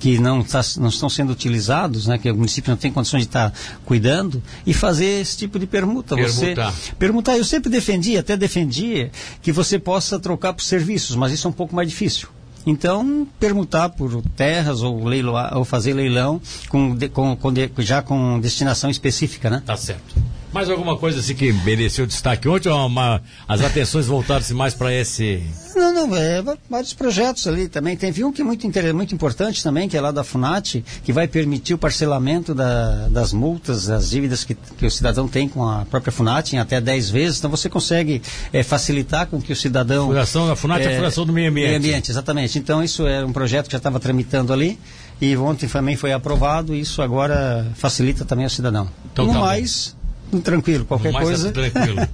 que 0.00 0.18
não, 0.18 0.42
tá, 0.42 0.60
não 0.78 0.88
estão 0.88 1.10
sendo 1.10 1.32
utilizados, 1.32 2.06
né, 2.06 2.16
que 2.16 2.30
o 2.30 2.34
município 2.36 2.70
não 2.70 2.78
tem 2.78 2.90
condições 2.90 3.24
de 3.24 3.28
estar 3.28 3.50
tá 3.50 3.56
cuidando, 3.84 4.42
e 4.64 4.72
fazer 4.72 5.20
esse 5.20 5.36
tipo 5.36 5.58
de 5.58 5.66
permuta. 5.66 6.14
Permutar. 6.14 6.72
Você, 6.72 6.94
permutar. 6.94 7.36
Eu 7.36 7.44
sempre 7.44 7.68
defendi, 7.68 8.16
até 8.16 8.36
defendi, 8.36 9.10
que 9.42 9.52
você 9.52 9.78
possa 9.78 10.18
trocar 10.18 10.54
por 10.54 10.62
serviços, 10.62 11.16
mas 11.16 11.32
isso 11.32 11.46
é 11.46 11.50
um 11.50 11.52
pouco 11.52 11.74
mais 11.74 11.88
difícil. 11.88 12.28
Então, 12.64 13.26
permutar 13.40 13.88
por 13.90 14.22
terras 14.36 14.82
ou, 14.82 15.04
leiloar, 15.04 15.56
ou 15.56 15.64
fazer 15.64 15.94
leilão 15.94 16.40
com, 16.68 16.96
com, 17.12 17.36
com, 17.36 17.52
já 17.78 18.00
com 18.00 18.38
destinação 18.40 18.88
específica, 18.88 19.50
né? 19.50 19.62
Tá 19.66 19.76
certo. 19.76 20.14
Mais 20.52 20.70
alguma 20.70 20.96
coisa 20.96 21.20
assim 21.20 21.34
que 21.34 21.52
mereceu 21.52 22.06
destaque 22.06 22.48
ontem 22.48 22.68
ou 22.70 22.86
uma, 22.86 23.20
as 23.46 23.60
atenções 23.60 24.06
voltaram-se 24.06 24.54
mais 24.54 24.74
para 24.74 24.92
esse. 24.92 25.42
Não, 25.76 25.92
não, 25.92 26.16
é, 26.16 26.42
vários 26.68 26.94
projetos 26.94 27.46
ali 27.46 27.68
também. 27.68 27.96
Tem 27.96 28.10
um 28.24 28.32
que 28.32 28.40
é 28.40 28.44
muito, 28.44 28.66
muito 28.94 29.14
importante 29.14 29.62
também, 29.62 29.88
que 29.88 29.96
é 29.96 30.00
lá 30.00 30.10
da 30.10 30.24
FUNAT, 30.24 30.82
que 31.04 31.12
vai 31.12 31.28
permitir 31.28 31.74
o 31.74 31.78
parcelamento 31.78 32.54
da, 32.54 33.08
das 33.08 33.32
multas, 33.32 33.86
das 33.86 34.10
dívidas 34.10 34.42
que, 34.42 34.54
que 34.54 34.86
o 34.86 34.90
cidadão 34.90 35.28
tem 35.28 35.48
com 35.48 35.68
a 35.68 35.84
própria 35.84 36.10
FUNAT 36.10 36.54
em 36.54 36.58
até 36.58 36.80
10 36.80 37.10
vezes. 37.10 37.38
Então 37.38 37.50
você 37.50 37.68
consegue 37.68 38.22
é, 38.52 38.62
facilitar 38.62 39.26
com 39.26 39.40
que 39.40 39.52
o 39.52 39.56
cidadão. 39.56 40.06
Fundação 40.06 40.48
da 40.48 40.56
FUNAT 40.56 40.80
é, 40.80 40.84
é 40.84 40.92
a 40.94 40.96
Fundação 40.96 41.26
do 41.26 41.32
Meio 41.32 41.50
Ambiente. 41.50 41.68
Meio 41.68 41.78
Ambiente, 41.78 42.10
exatamente. 42.10 42.58
Então 42.58 42.82
isso 42.82 43.06
é 43.06 43.24
um 43.24 43.32
projeto 43.32 43.66
que 43.66 43.72
já 43.72 43.78
estava 43.78 44.00
tramitando 44.00 44.52
ali 44.52 44.78
e 45.20 45.36
ontem 45.36 45.68
também 45.68 45.96
foi 45.96 46.12
aprovado 46.12 46.74
e 46.74 46.80
isso 46.80 47.02
agora 47.02 47.66
facilita 47.74 48.24
também 48.24 48.46
o 48.46 48.50
cidadão. 48.50 48.88
Então, 49.12 49.26
no 49.26 49.32
tá 49.34 49.40
mais. 49.40 49.97
Tranquilo, 50.42 50.84
qualquer 50.84 51.12
coisa. 51.12 51.52
Tranquilo. 51.52 52.06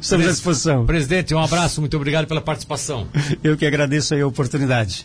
Estamos 0.00 0.26
à 0.26 0.30
disposição. 0.30 0.86
Presidente, 0.86 1.34
um 1.34 1.42
abraço, 1.42 1.80
muito 1.80 1.96
obrigado 1.96 2.26
pela 2.26 2.40
participação. 2.40 3.06
Eu 3.42 3.56
que 3.56 3.66
agradeço 3.66 4.14
a 4.14 4.26
oportunidade. 4.26 4.98